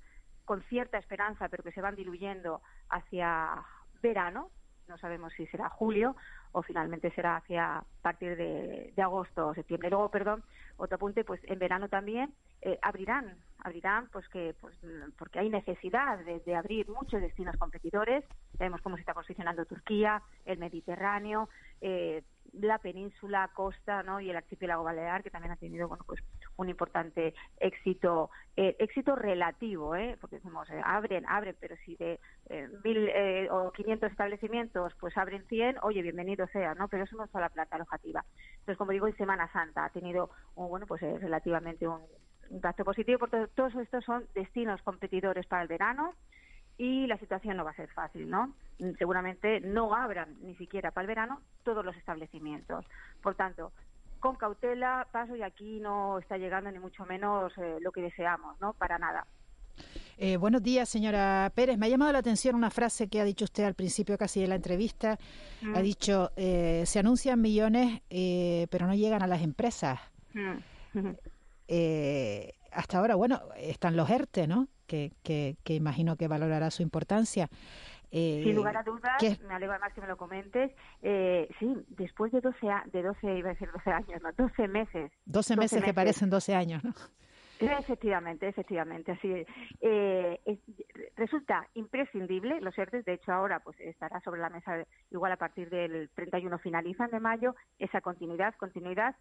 [0.45, 3.65] con cierta esperanza, pero que se van diluyendo hacia
[4.01, 4.51] verano,
[4.89, 6.17] no sabemos si será julio
[6.53, 9.91] o finalmente será hacia partir de, agosto o septiembre.
[9.91, 10.43] Luego, perdón,
[10.77, 14.75] otro apunte, pues en verano también eh, abrirán, abrirán, pues que, pues
[15.19, 18.25] porque hay necesidad de, abrir muchos destinos competidores.
[18.59, 21.49] Vemos cómo se está posicionando Turquía, el Mediterráneo,
[21.81, 22.23] eh,
[22.61, 24.21] la península, costa, ¿no?
[24.21, 26.23] Y el archipiélago balear, que también ha tenido, bueno, pues
[26.57, 30.17] un importante éxito, eh, éxito relativo, ¿eh?
[30.21, 32.19] Porque decimos, eh, abren, abren, pero si de
[32.49, 33.11] eh, mil
[33.51, 36.89] o quinientos establecimientos, pues abren cien, oye, bienvenido sea, ¿no?
[36.89, 38.25] Pero eso no es la planta alojativa.
[38.53, 42.01] Entonces, como digo, en Semana Santa ha tenido, bueno, pues relativamente un
[42.51, 46.15] impacto positivo, porque todos estos son destinos competidores para el verano,
[46.79, 48.53] y la situación no va a ser fácil, ¿no?
[48.99, 52.85] Seguramente no abran ni siquiera para el verano todos los establecimientos.
[53.23, 53.73] Por tanto,
[54.21, 58.61] con cautela, paso y aquí no está llegando ni mucho menos eh, lo que deseamos,
[58.61, 58.75] ¿no?
[58.75, 59.27] Para nada.
[60.19, 61.79] Eh, buenos días, señora Pérez.
[61.79, 64.49] Me ha llamado la atención una frase que ha dicho usted al principio casi de
[64.49, 65.19] la entrevista.
[65.75, 68.03] Ha dicho, eh, se anuncian millones,
[68.71, 70.01] pero no llegan a las empresas.
[72.73, 74.69] hasta ahora, bueno, están los ERTE, ¿no?
[74.87, 77.49] Que, que, imagino que valorará su importancia.
[78.11, 80.73] Eh, Sin lugar a dudas, me alegro más que me lo comentes.
[81.03, 85.13] Eh, sí, después de 12, de 12, iba a decir 12 años, no, 12 meses.
[85.27, 86.95] 12 meses, que parecen 12 años, ¿no?
[87.59, 89.47] Efectivamente, efectivamente, así
[89.81, 90.41] eh,
[91.17, 95.71] resulta imprescindible, los ERTES, de hecho ahora pues estará sobre la mesa, igual a partir
[95.71, 99.17] del 31 finalizan de mayo, esa continuidad, continuidad,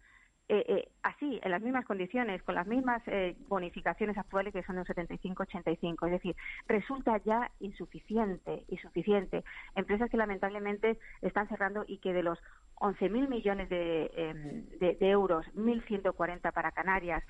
[0.48, 4.76] eh, eh, así, en las mismas condiciones, con las mismas eh, bonificaciones actuales que son
[4.76, 6.06] de un 75-85.
[6.06, 6.36] Es decir,
[6.68, 9.42] resulta ya insuficiente, insuficiente.
[9.74, 12.38] Empresas que lamentablemente están cerrando y que de los
[12.76, 17.24] 11.000 millones de, em, de, de euros, 1.140 para Canarias,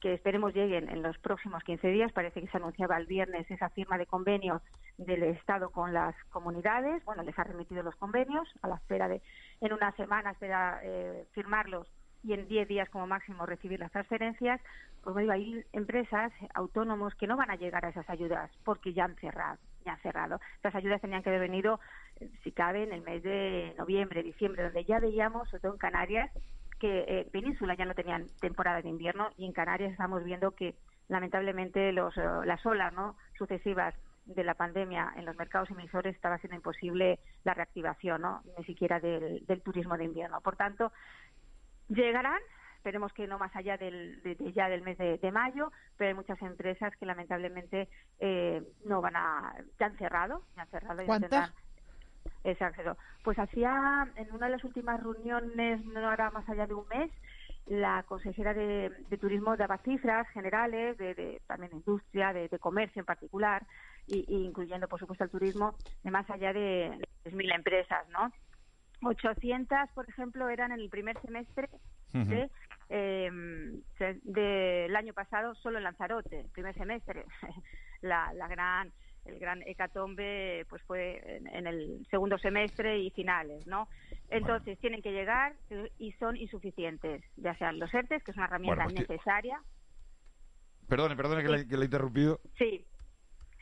[0.00, 2.12] que esperemos lleguen en los próximos 15 días.
[2.12, 4.60] Parece que se anunciaba el viernes esa firma de convenio
[4.98, 7.02] del Estado con las comunidades.
[7.06, 9.22] Bueno, les ha remitido los convenios a la espera de,
[9.60, 11.88] en una semana, espera eh, firmarlos
[12.24, 14.60] y en 10 días como máximo recibir las transferencias,
[15.02, 19.04] pues digo, hay empresas, autónomos que no van a llegar a esas ayudas porque ya
[19.04, 19.58] han cerrado.
[19.84, 20.40] Ya han cerrado.
[20.56, 21.80] Estas ayudas tenían que haber venido,
[22.20, 25.78] eh, si cabe, en el mes de noviembre, diciembre, donde ya veíamos, sobre todo en
[25.78, 26.30] Canarias,
[26.78, 30.74] que eh, Península ya no tenían temporada de invierno y en Canarias estamos viendo que
[31.08, 33.16] lamentablemente los, eh, las olas ¿no?
[33.36, 33.94] sucesivas
[34.26, 38.42] de la pandemia en los mercados emisores estaba siendo imposible la reactivación, ¿no?
[38.58, 40.40] ni siquiera del, del turismo de invierno.
[40.42, 40.92] Por tanto,
[41.88, 42.40] Llegarán,
[42.76, 46.40] esperemos que no más allá del, de, ya del mes de, mayo, pero hay muchas
[46.42, 51.04] empresas que lamentablemente eh, no van a, ya han cerrado, ya han cerrado.
[51.06, 51.52] ¿Cuántas?
[52.44, 52.96] Exacto.
[53.22, 57.10] Pues hacía, en una de las últimas reuniones, no hará más allá de un mes,
[57.66, 63.66] la consejera de, Turismo daba cifras generales, de, también de industria, de, comercio en particular,
[64.06, 66.90] y, incluyendo, por supuesto, el turismo, de más allá de
[67.24, 68.32] 3.000 empresas, ¿no?
[69.02, 71.68] 800, por ejemplo, eran en el primer semestre
[72.88, 73.80] em,
[74.24, 77.24] del año pasado solo en Lanzarote, el primer semestre.
[78.02, 78.92] la, la gran
[79.28, 81.20] el gran hecatombe pues fue
[81.52, 83.88] en, el segundo semestre y finales, ¿no?
[84.30, 85.54] Entonces tienen que llegar
[85.98, 89.60] y son insuficientes, ya sean los ERTES, que es una herramienta pues necesaria.
[90.88, 92.40] Perdone, perdone que, le, que le he interrumpido.
[92.56, 92.86] Sí,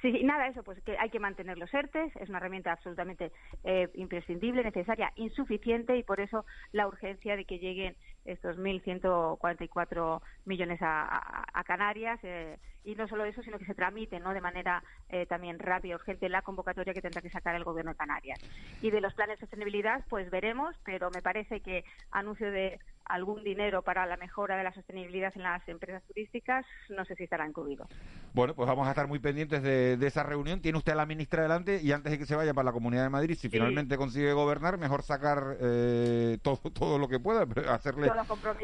[0.02, 3.32] Sí, nada, eso, pues que hay que mantener los ERTES, es una herramienta absolutamente
[3.64, 7.96] eh, imprescindible, necesaria, insuficiente y por eso la urgencia de que lleguen
[8.26, 14.20] estos 1.144 millones a, a, Canarias eh, y no solo eso, sino que se tramite
[14.20, 14.32] ¿no?
[14.32, 17.96] de manera eh, también rápida, urgente, la convocatoria que tendrá que sacar el Gobierno de
[17.96, 18.38] Canarias.
[18.80, 23.44] Y de los planes de sostenibilidad, pues veremos, pero me parece que anuncio de algún
[23.44, 27.46] dinero para la mejora de la sostenibilidad en las empresas turísticas, no sé si estará
[27.46, 27.86] incluido.
[28.34, 30.60] Bueno, pues vamos a estar muy pendientes de, esa reunión.
[30.60, 33.04] Tiene usted a la ministra delante y antes de que se vaya para la Comunidad
[33.04, 38.10] de Madrid, si finalmente consigue gobernar, mejor sacar eh, todo, todo lo que pueda, hacerle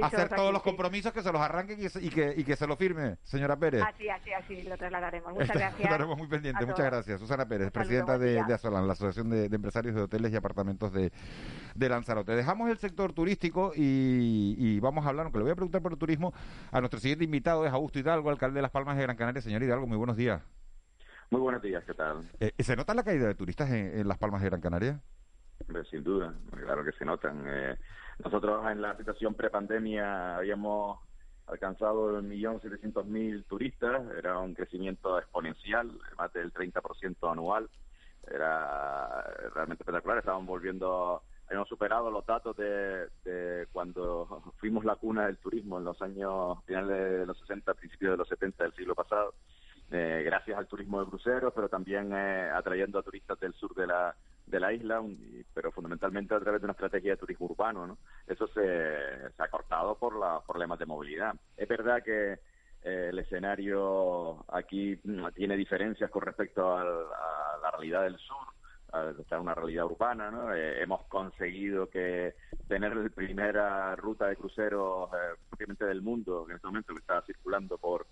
[0.03, 3.17] hacer todos los compromisos que se los arranquen y, que, y que se lo firme,
[3.23, 3.83] señora Pérez.
[3.83, 5.33] Así, así, así, lo trasladaremos.
[5.33, 5.81] Muchas gracias.
[5.81, 6.67] Estaremos muy pendientes.
[6.67, 7.21] Muchas gracias.
[7.21, 11.13] Susana Pérez, presidenta de, de Asolan, la Asociación de, Empresarios de Hoteles y Apartamentos de,
[11.75, 12.35] de Lanzarote.
[12.35, 15.99] Dejamos el sector turístico y, vamos a hablar, aunque le voy a preguntar por el
[15.99, 16.33] turismo,
[16.71, 19.43] a nuestro siguiente invitado es Augusto Hidalgo, alcalde de Las Palmas de Gran Canaria.
[19.43, 20.43] Señor Hidalgo, muy buenos días.
[21.31, 22.29] Muy buenos días, ¿qué tal?
[22.41, 25.01] Eh, ¿Se nota la caída de turistas en, Las Palmas de Gran Canaria?
[25.91, 27.45] sin duda, claro que se notan.
[27.47, 27.77] Eh,
[28.25, 31.01] nosotros en la situación prepandemia habíamos
[31.47, 37.69] alcanzado el millón setecientos mil turistas, era un crecimiento exponencial, más del 30% anual,
[38.31, 39.23] era
[39.55, 45.37] realmente espectacular, estaban volviendo hemos superado los datos de, de, cuando fuimos la cuna del
[45.37, 49.35] turismo en los años finales de los 60, principios de los 70 del siglo pasado,
[49.91, 53.87] eh, gracias al turismo de cruceros, pero también eh, atrayendo a turistas del sur de
[53.87, 54.15] la,
[54.47, 55.03] de la isla,
[55.55, 57.87] pero fundamentalmente a través de una estrategia de turismo urbano.
[57.87, 57.99] ¿no?
[58.27, 61.35] Eso se, se ha cortado por los problemas de movilidad.
[61.57, 62.33] Es verdad que
[62.85, 68.47] eh, el escenario aquí mm, tiene diferencias con respecto a la realidad del sur,
[69.21, 70.53] está una realidad urbana, ¿no?
[70.53, 72.35] Eh, hemos conseguido que
[72.69, 77.79] tener la primera ruta de cruceros eh, del mundo, que en este momento está circulando
[77.79, 78.07] por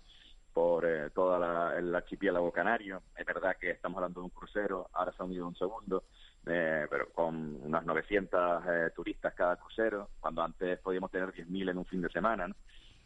[0.53, 3.01] por eh, toda el archipiélago canario.
[3.15, 6.03] Es verdad que estamos hablando de un crucero, ahora se ha unido un segundo,
[6.45, 11.85] eh, pero con unas 900 turistas cada crucero, cuando antes podíamos tener 10.000 en un
[11.85, 12.47] fin de semana.
[12.47, 12.55] ¿no?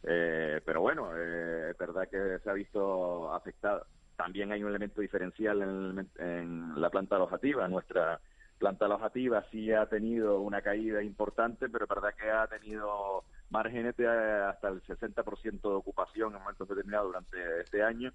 [0.02, 6.82] pero bueno, es verdad que se ha visto afectado también hay un elemento diferencial en,
[6.82, 7.68] la planta alojativa.
[7.68, 8.20] Nuestra
[8.58, 13.96] planta alojativa sí ha tenido una caída importante, pero es verdad que ha tenido márgenes
[13.98, 18.12] de hasta el 60% de ocupación en momentos determinados durante este año,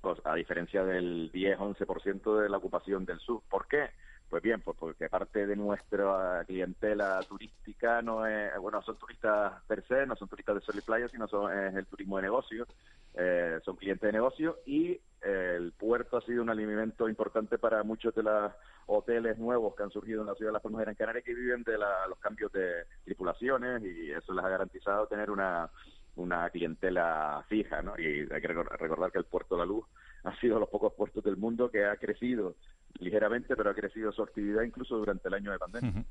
[0.00, 3.42] pues, a diferencia del 10-11% de la ocupación del sur.
[3.48, 3.90] ¿Por qué?
[4.28, 9.86] Pues bien, pues porque parte de nuestra clientela turística no es, bueno, son turistas per
[9.86, 12.66] se, no son turistas de sol y playa, sino son, es el turismo de negocio,
[13.14, 18.14] eh, son clientes de negocio y el puerto ha sido un alimento importante para muchos
[18.14, 18.52] de los
[18.86, 21.34] hoteles nuevos que han surgido en la ciudad de Las Palmas de Gran Canaria que
[21.34, 25.70] viven de los cambios de tripulaciones y eso les ha garantizado tener una,
[26.16, 27.94] una clientela fija, ¿no?
[27.98, 29.86] Y hay que recordar que el puerto de la Luz
[30.24, 32.56] ha sido de los pocos puertos del mundo que ha crecido
[32.98, 36.04] ligeramente, pero ha crecido su actividad incluso durante el año de pandemia.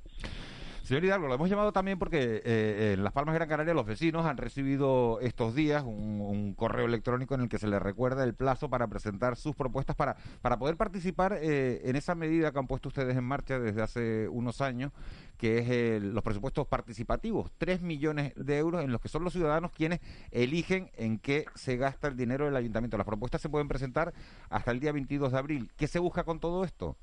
[0.83, 4.25] Señor Hidalgo, lo hemos llamado también porque eh, en Las Palmas Gran Canaria los vecinos
[4.25, 8.69] han recibido estos días un, correo electrónico en el que se les recuerda el plazo
[8.69, 12.89] para presentar sus propuestas para, para poder participar eh, en esa medida que han puesto
[12.89, 14.91] ustedes en marcha desde hace unos años,
[15.37, 19.71] que es los presupuestos participativos, tres millones de euros en los que son los ciudadanos
[19.71, 22.97] quienes eligen en qué se gasta el dinero del ayuntamiento.
[22.97, 24.13] Las propuestas se pueden presentar
[24.49, 25.71] hasta el día 22 de abril.
[25.77, 26.97] ¿Qué se busca con todo esto?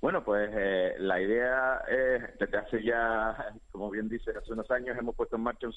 [0.00, 4.96] Bueno, pues eh, la idea es, desde hace ya, como bien dice, hace unos años
[4.98, 5.68] hemos puesto en marcha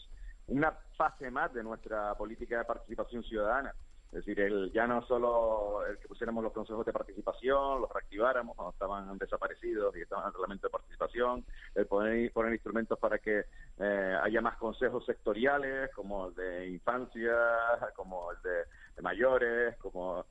[0.47, 3.73] una fase más de nuestra política de participación ciudadana.
[4.07, 8.55] Es decir, el, ya no solo el que pusiéramos los consejos de participación, los reactiváramos
[8.55, 11.45] cuando estaban desaparecidos y estaban en el reglamento de participación,
[11.75, 13.43] el poner, poner instrumentos para que
[13.79, 17.35] eh, haya más consejos sectoriales, como el de infancia,
[17.95, 18.63] como el de,
[18.95, 20.25] de mayores, como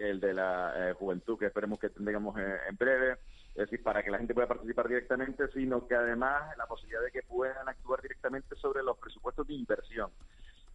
[0.00, 3.18] el de la eh, juventud que esperemos que tengamos eh, en breve,
[3.50, 7.10] es decir, para que la gente pueda participar directamente, sino que además la posibilidad de
[7.10, 10.10] que puedan actuar directamente sobre los presupuestos de inversión.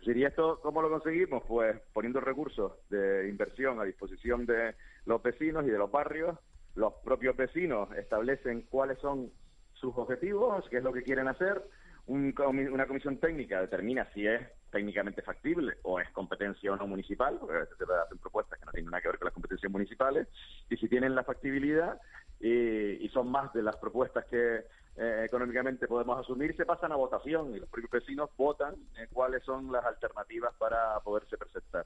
[0.02, 1.44] ¿Y esto cómo lo conseguimos?
[1.48, 6.38] Pues poniendo recursos de inversión a disposición de los vecinos y de los barrios.
[6.76, 9.32] Los propios vecinos establecen cuáles son
[9.74, 11.64] sus objetivos, qué es lo que quieren hacer.
[12.08, 14.42] Una comisión técnica determina si es
[14.76, 18.66] técnicamente factible o es competencia o no municipal, porque a veces se hacen propuestas que
[18.66, 20.28] no tienen nada que ver con las competencias municipales,
[20.70, 22.00] y si tienen la factibilidad
[22.42, 24.66] y, son más de las propuestas que
[24.98, 29.42] eh, económicamente podemos asumir, se pasan a votación y los propios vecinos votan eh, cuáles
[29.44, 31.86] son las alternativas para poderse presentar.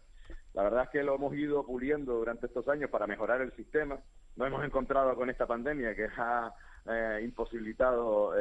[0.56, 4.00] La verdad es que lo hemos ido puliendo durante estos años para mejorar el sistema.
[4.36, 6.52] No hemos encontrado con esta pandemia que ha
[6.86, 8.34] eh, imposibilitado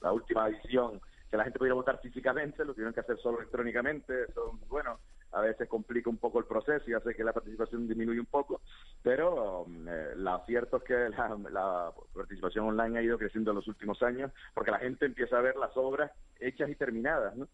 [0.00, 1.00] la última edición
[1.30, 4.98] que la gente pudiera votar físicamente, lo tuvieron que hacer solo electrónicamente, eso, bueno,
[5.32, 8.62] a veces complica un poco el proceso y hace que la participación disminuya un poco,
[9.02, 10.94] pero um, eh, lo cierto es que
[11.52, 15.42] la, participación online ha ido creciendo en los últimos años porque la gente empieza a
[15.42, 16.10] ver las obras
[16.40, 17.46] hechas y terminadas, ¿no?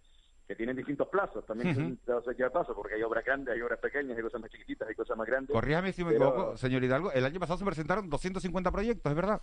[0.47, 2.53] Que tienen distintos plazos, también uh -huh.
[2.53, 5.27] paso, porque hay obras grandes, hay obras pequeñas, hay cosas más chiquititas, hay cosas más
[5.27, 5.55] grandes.
[5.55, 9.41] Corríjame si me equivoco, señor Hidalgo, el año pasado se presentaron 250 proyectos, ¿es verdad?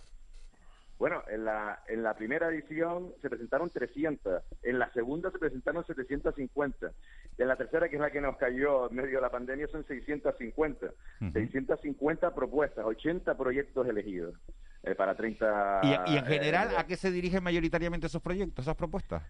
[0.98, 5.84] Bueno, en la, en la primera edición se presentaron 300, en la segunda se presentaron
[5.84, 6.92] 750,
[7.36, 9.66] y en la tercera, que es la que nos cayó en medio de la pandemia,
[9.66, 10.92] son 650.
[11.32, 14.36] 650 propuestas, 80 proyectos elegidos
[14.84, 15.80] eh, para 30...
[15.82, 19.24] ¿Y, y en general a qué se dirigen mayoritariamente esos proyectos, esas propuestas?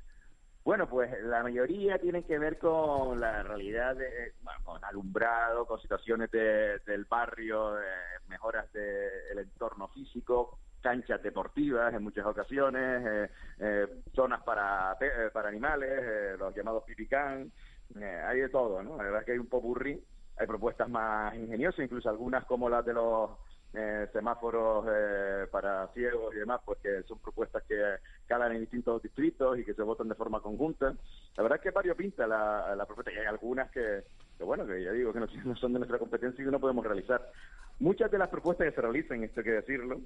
[0.65, 5.81] Bueno, pues la mayoría tienen que ver con la realidad, de, bueno, con alumbrado, con
[5.81, 7.75] situaciones del barrio,
[8.29, 15.49] mejoras del entorno físico, canchas deportivas en muchas ocasiones, eh, eh, zonas para, eh, para
[15.49, 17.51] animales, los llamados pipicán,
[17.97, 18.97] hay de todo, ¿no?
[18.97, 20.03] La verdad es que hay un popurrí,
[20.37, 23.31] hay propuestas más ingeniosas, incluso algunas como las de los
[24.13, 24.85] semáforos
[25.51, 27.81] para ciegos y demás, pues que son propuestas que
[28.27, 30.95] calan en distintos distritos y que se votan de forma conjunta.
[31.37, 34.05] La verdad es que varios pinta la, propuesta y hay algunas que,
[34.37, 36.61] que bueno, que ya digo que no, no, son de nuestra competencia y que no
[36.61, 37.31] podemos realizar.
[37.79, 40.01] muchas de las propuestas que se realizan, esto hay que decirlo,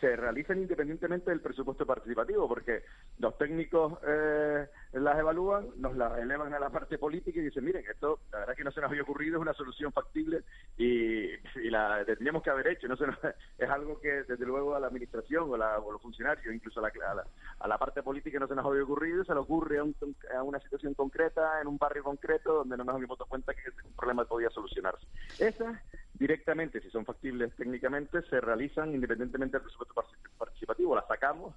[0.00, 2.82] se realizan independientemente del presupuesto participativo, porque
[3.18, 7.84] los técnicos eh, las evalúan, nos las elevan a la parte política y dicen, miren,
[7.90, 10.44] esto la verdad que no se nos había ocurrido, es una solución factible
[10.76, 11.28] y,
[11.70, 12.88] la tendríamos que haber hecho.
[12.88, 13.18] No se nos-
[13.58, 16.82] es algo que desde luego a la administración o, la- o los funcionarios, incluso a
[16.82, 17.26] la, a, la,
[17.60, 19.96] a la parte política no se nos había ocurrido, se le ocurre a, un-
[20.36, 23.70] a una situación concreta, en un barrio concreto, donde no nos habíamos dado cuenta que
[23.86, 25.06] un problema podía solucionarse.
[25.38, 25.80] Esas
[26.14, 31.54] directamente, si son factibles técnicamente, se realizan independientemente del presupuesto particip- participativo, las sacamos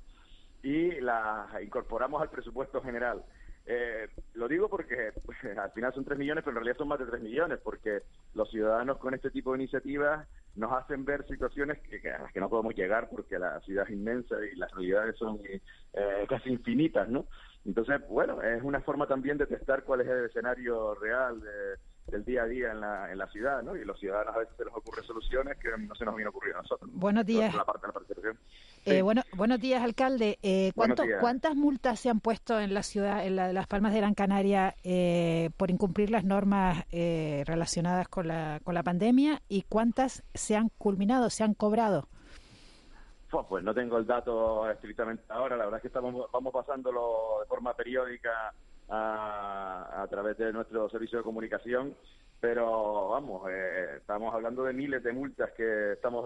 [0.66, 3.24] y las incorporamos al presupuesto general.
[3.68, 7.00] Eh, lo digo porque pues, al final son 3 millones, pero en realidad son más
[7.00, 8.02] de 3 millones, porque
[8.34, 12.34] los ciudadanos con este tipo de iniciativas nos hacen ver situaciones que, que- a las
[12.34, 16.50] que no podemos llegar porque la ciudad es inmensa y las realidades son eh, casi
[16.50, 17.28] infinitas, ¿no?
[17.64, 21.42] Entonces, bueno, es una forma también de testar cuál es el escenario real
[22.08, 23.76] del día a día en la, en la ciudad, ¿no?
[23.76, 26.60] Y los ciudadanos a veces se les ocurren soluciones que no se nos viene ocurrido
[26.60, 26.90] a nosotros.
[26.92, 27.00] ¿no?
[27.00, 27.54] Buenos días.
[27.56, 28.40] La parte de la participación.
[28.86, 30.38] Eh, bueno, buenos días, alcalde.
[30.44, 31.20] Eh, Buenos ¿cuánto- días.
[31.20, 34.14] ¿Cuántas multas se han puesto en la ciudad, en la de Las Palmas de Gran
[34.14, 40.24] Canaria, eh, por incumplir las normas eh, relacionadas con la, con la pandemia y cuántas
[40.36, 42.08] se han culminado, se han cobrado?
[43.32, 47.40] Pues, pues no tengo el dato estrictamente ahora, la verdad es que estamos vamos pasándolo
[47.42, 48.54] de forma periódica
[48.90, 51.96] a, a través de nuestro servicio de comunicación,
[52.40, 56.26] pero vamos, eh, estamos hablando de miles de multas que estamos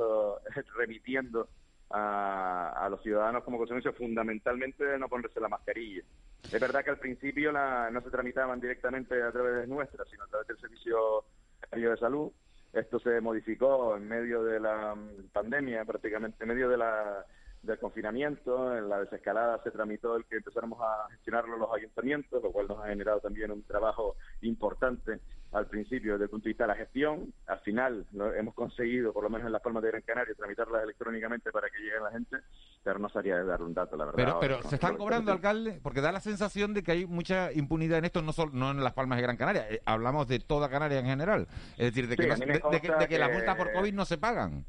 [0.55, 1.47] eh, remitiendo
[1.91, 6.03] a, a los ciudadanos como consecuencia fundamentalmente de no ponerse la mascarilla.
[6.43, 10.24] Es verdad que al principio la- no se tramitaban directamente a través de nuestra, sino
[10.24, 11.24] a través del Servicio
[11.72, 12.32] de Salud.
[12.74, 17.26] Esto se modificó en medio de la mm, pandemia, prácticamente en medio de la,
[17.62, 18.76] del confinamiento.
[18.78, 22.84] En la desescalada se tramitó el que empezáramos a gestionarlo los ayuntamientos, lo cual nos
[22.84, 25.20] ha generado también un trabajo importante
[25.51, 27.34] al principio desde el punto de vista de la gestión.
[27.47, 30.84] Al final lo hemos conseguido, por lo menos en las Palmas de Gran Canaria, tramitarlas
[30.84, 32.38] electrónicamente para que lleguen a la gente,
[32.84, 34.16] pero no sabría de dar un dato, la verdad.
[34.18, 34.70] Pero, ahora, pero ¿no?
[34.70, 38.22] se están cobrando, alcalde, porque da la sensación de que hay mucha impunidad en esto,
[38.22, 41.05] no solo no en las Palmas de Gran Canaria, eh, hablamos de toda Canaria en
[41.07, 41.47] general.
[41.78, 42.36] Es decir, de que, Sí, no
[42.70, 44.66] de- de que- las multas por COVID no se pagan.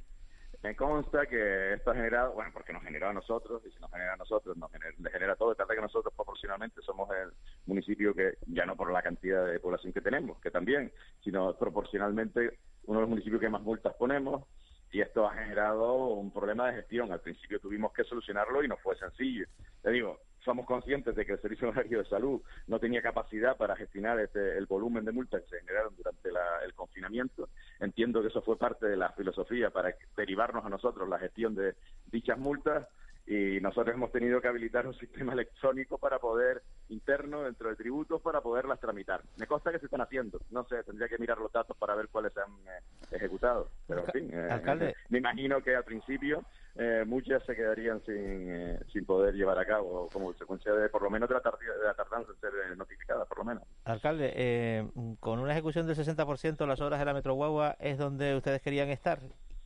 [0.62, 3.90] Me consta que esto ha generado, bueno, porque nos generó a nosotros, y si nos
[3.90, 5.52] genera a nosotros, nos genera, todos.
[5.52, 7.30] Es verdad que nosotros proporcionalmente somos el
[7.66, 10.92] municipio que, ya no por la cantidad de población que tenemos, que también,
[11.24, 14.44] sino proporcionalmente uno de los municipios que más multas ponemos,
[14.92, 17.10] y esto ha generado un problema de gestión.
[17.10, 19.46] Al principio tuvimos que solucionarlo y no fue sencillo.
[19.82, 24.18] Te digo, somos conscientes de que el Servicio de Salud no tenía capacidad para gestionar
[24.20, 27.48] este, el volumen de multas que se generaron durante la- el confinamiento.
[27.78, 31.74] Entiendo que eso fue parte de la filosofía para derivarnos a nosotros la gestión de
[32.10, 32.88] dichas multas
[33.30, 38.20] y nosotros hemos tenido que habilitar un sistema electrónico para poder, interno dentro de tributos,
[38.20, 39.22] para poderlas tramitar.
[39.38, 40.40] Me consta que se están haciendo.
[40.50, 43.68] No sé, tendría que mirar los datos para ver cuáles se han eh, ejecutado.
[43.86, 44.96] Pero, en fin, eh, Alcalde.
[45.10, 49.64] me imagino que al principio eh, muchas se quedarían sin, eh, sin poder llevar a
[49.64, 52.76] cabo como consecuencia de, por lo menos, de la, de la tardanza en ser eh,
[52.76, 53.62] notificadas, por lo menos.
[53.84, 54.88] Alcalde, eh,
[55.20, 58.88] con una ejecución del 60% las obras de la Metro Guagua es donde ustedes querían
[58.88, 59.20] estar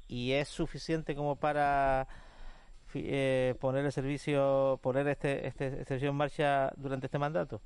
[0.06, 2.06] y es suficiente como para
[3.04, 7.60] eh, poner el servicio, poner este, este servicio en marcha durante este mandato.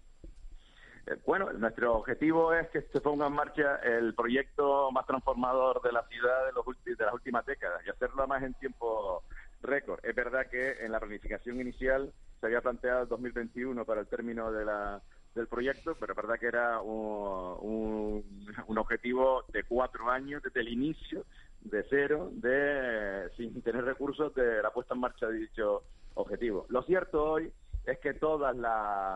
[1.07, 5.93] Eh, Bueno, nuestro objetivo es que se ponga en marcha el proyecto más transformador de
[5.93, 9.23] la ciudad de, los de las últimas décadas y hacerlo además en tiempo
[9.63, 10.01] récord.
[10.05, 14.53] Es verdad que en la planificación inicial se había planteado el 2021 para el término
[14.53, 15.03] de la,
[15.35, 18.25] del proyecto, pero es verdad que era un-
[18.67, 21.25] un objetivo de cuatro años desde el inicio,
[21.61, 25.83] de cero, de sin tener recursos de la puesta en marcha de dicho
[26.15, 26.67] objetivo.
[26.69, 27.53] Lo cierto hoy
[27.85, 28.55] es que todos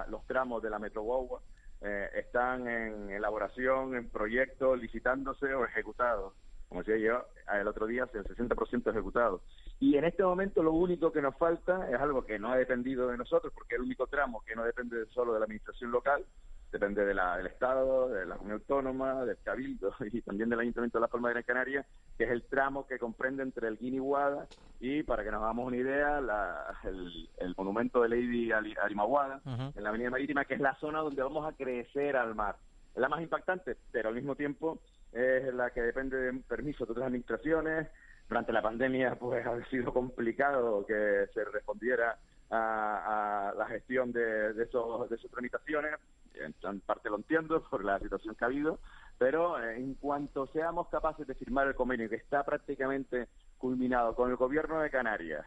[0.09, 1.41] los tramos de la Metro Guagua
[1.81, 6.33] eh, están en elaboración, en proyectos, licitándose o ejecutados.
[6.69, 9.43] Como decía yo el otro día, el 60% ejecutado.
[9.79, 13.09] Y en este momento lo único que nos falta es algo que no ha dependido
[13.09, 16.25] de nosotros, porque es el único tramo que no depende solo de la administración local,
[16.73, 20.99] depende de la- del Estado, de la Comunidad Autónoma, del Cabildo y también del Ayuntamiento
[20.99, 24.47] de Las Palmas de Gran Canaria, que es el tramo que comprende entre el Guiniguada
[24.81, 29.41] y, para que nos hagamos una idea, la- el, el monumento de Lady Arimaguada,
[29.77, 32.57] en la Avenida Marítima, que es la zona donde vamos a crecer al mar.
[32.95, 34.81] Es la más impactante, pero al mismo tiempo
[35.13, 37.89] es la que depende de permisos de otras administraciones.
[38.29, 42.17] Durante la pandemia, pues ha sido complicado que se respondiera
[42.51, 45.93] a, a la gestión de, de, esos, de esas tramitaciones.
[46.35, 48.79] En parte lo entiendo por la situación que ha habido,
[49.19, 53.29] pero eh, en cuanto seamos capaces de firmar el convenio que está prácticamente
[53.59, 55.45] culminado con el gobierno de Canarias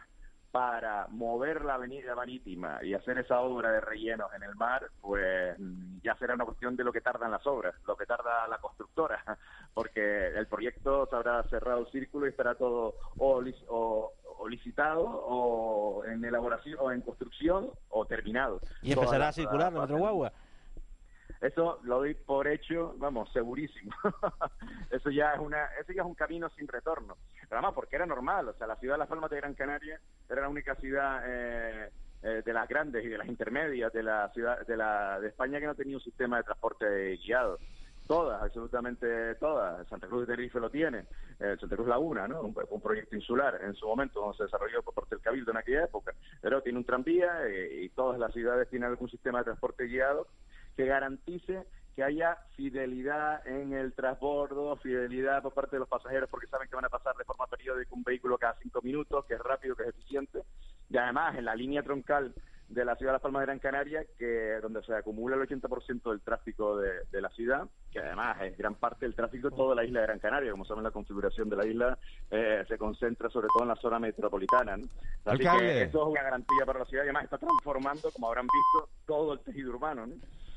[0.52, 5.54] para mover la avenida marítima y hacer esa obra de rellenos en el mar, pues
[5.58, 8.56] mm, ya será una cuestión de lo que tardan las obras, lo que tarda la
[8.58, 9.22] constructora,
[9.74, 15.02] porque el proyecto se habrá cerrado el círculo y estará todo o, o- o licitado
[15.04, 18.60] o en elaboración o en construcción o terminado.
[18.82, 20.32] Y empezará a circular la metro guagua.
[21.40, 23.92] Eso lo doy por hecho, vamos, segurísimo.
[24.90, 27.16] eso ya es una, eso ya es un camino sin retorno.
[27.42, 30.00] Pero además, porque era normal, o sea, la ciudad de Las Palmas de Gran Canaria
[30.28, 31.90] era la única ciudad eh,
[32.22, 35.60] eh, de las grandes y de las intermedias de la ciudad de la de España
[35.60, 37.58] que no tenía un sistema de transporte guiado.
[38.06, 39.86] Todas, absolutamente todas.
[39.88, 41.06] Santa Cruz de Tenerife lo tiene,
[41.40, 42.40] eh, Santa Cruz Laguna, ¿no?
[42.42, 45.84] Un, proyecto insular en su momento, donde se desarrolló por parte del Cabildo en aquella
[45.84, 46.14] época.
[46.40, 50.28] Pero tiene un tranvía eh, y todas las ciudades tienen algún sistema de transporte guiado
[50.76, 51.66] que garantice
[51.96, 56.76] que haya fidelidad en el transbordo, fidelidad por parte de los pasajeros porque saben que
[56.76, 59.84] van a pasar de forma periódica un vehículo cada cinco minutos, que es rápido, que
[59.84, 60.42] es eficiente.
[60.90, 62.34] Y además, en la línea troncal
[62.68, 66.10] de la ciudad de Las Palmas de Gran Canaria, que donde se acumula el 80%
[66.10, 69.74] del tráfico de, de la ciudad, que además es gran parte del tráfico de toda
[69.74, 70.50] la isla de Gran Canaria.
[70.50, 71.98] Como saben, la configuración de la isla
[72.30, 74.76] eh, se concentra sobre todo en la zona metropolitana.
[74.76, 74.84] ¿no?
[75.24, 75.64] Así Alcalde.
[75.64, 78.90] que eso es una garantía para la ciudad y además está transformando, como habrán visto,
[79.06, 80.06] todo el tejido urbano.
[80.06, 80.14] ¿no?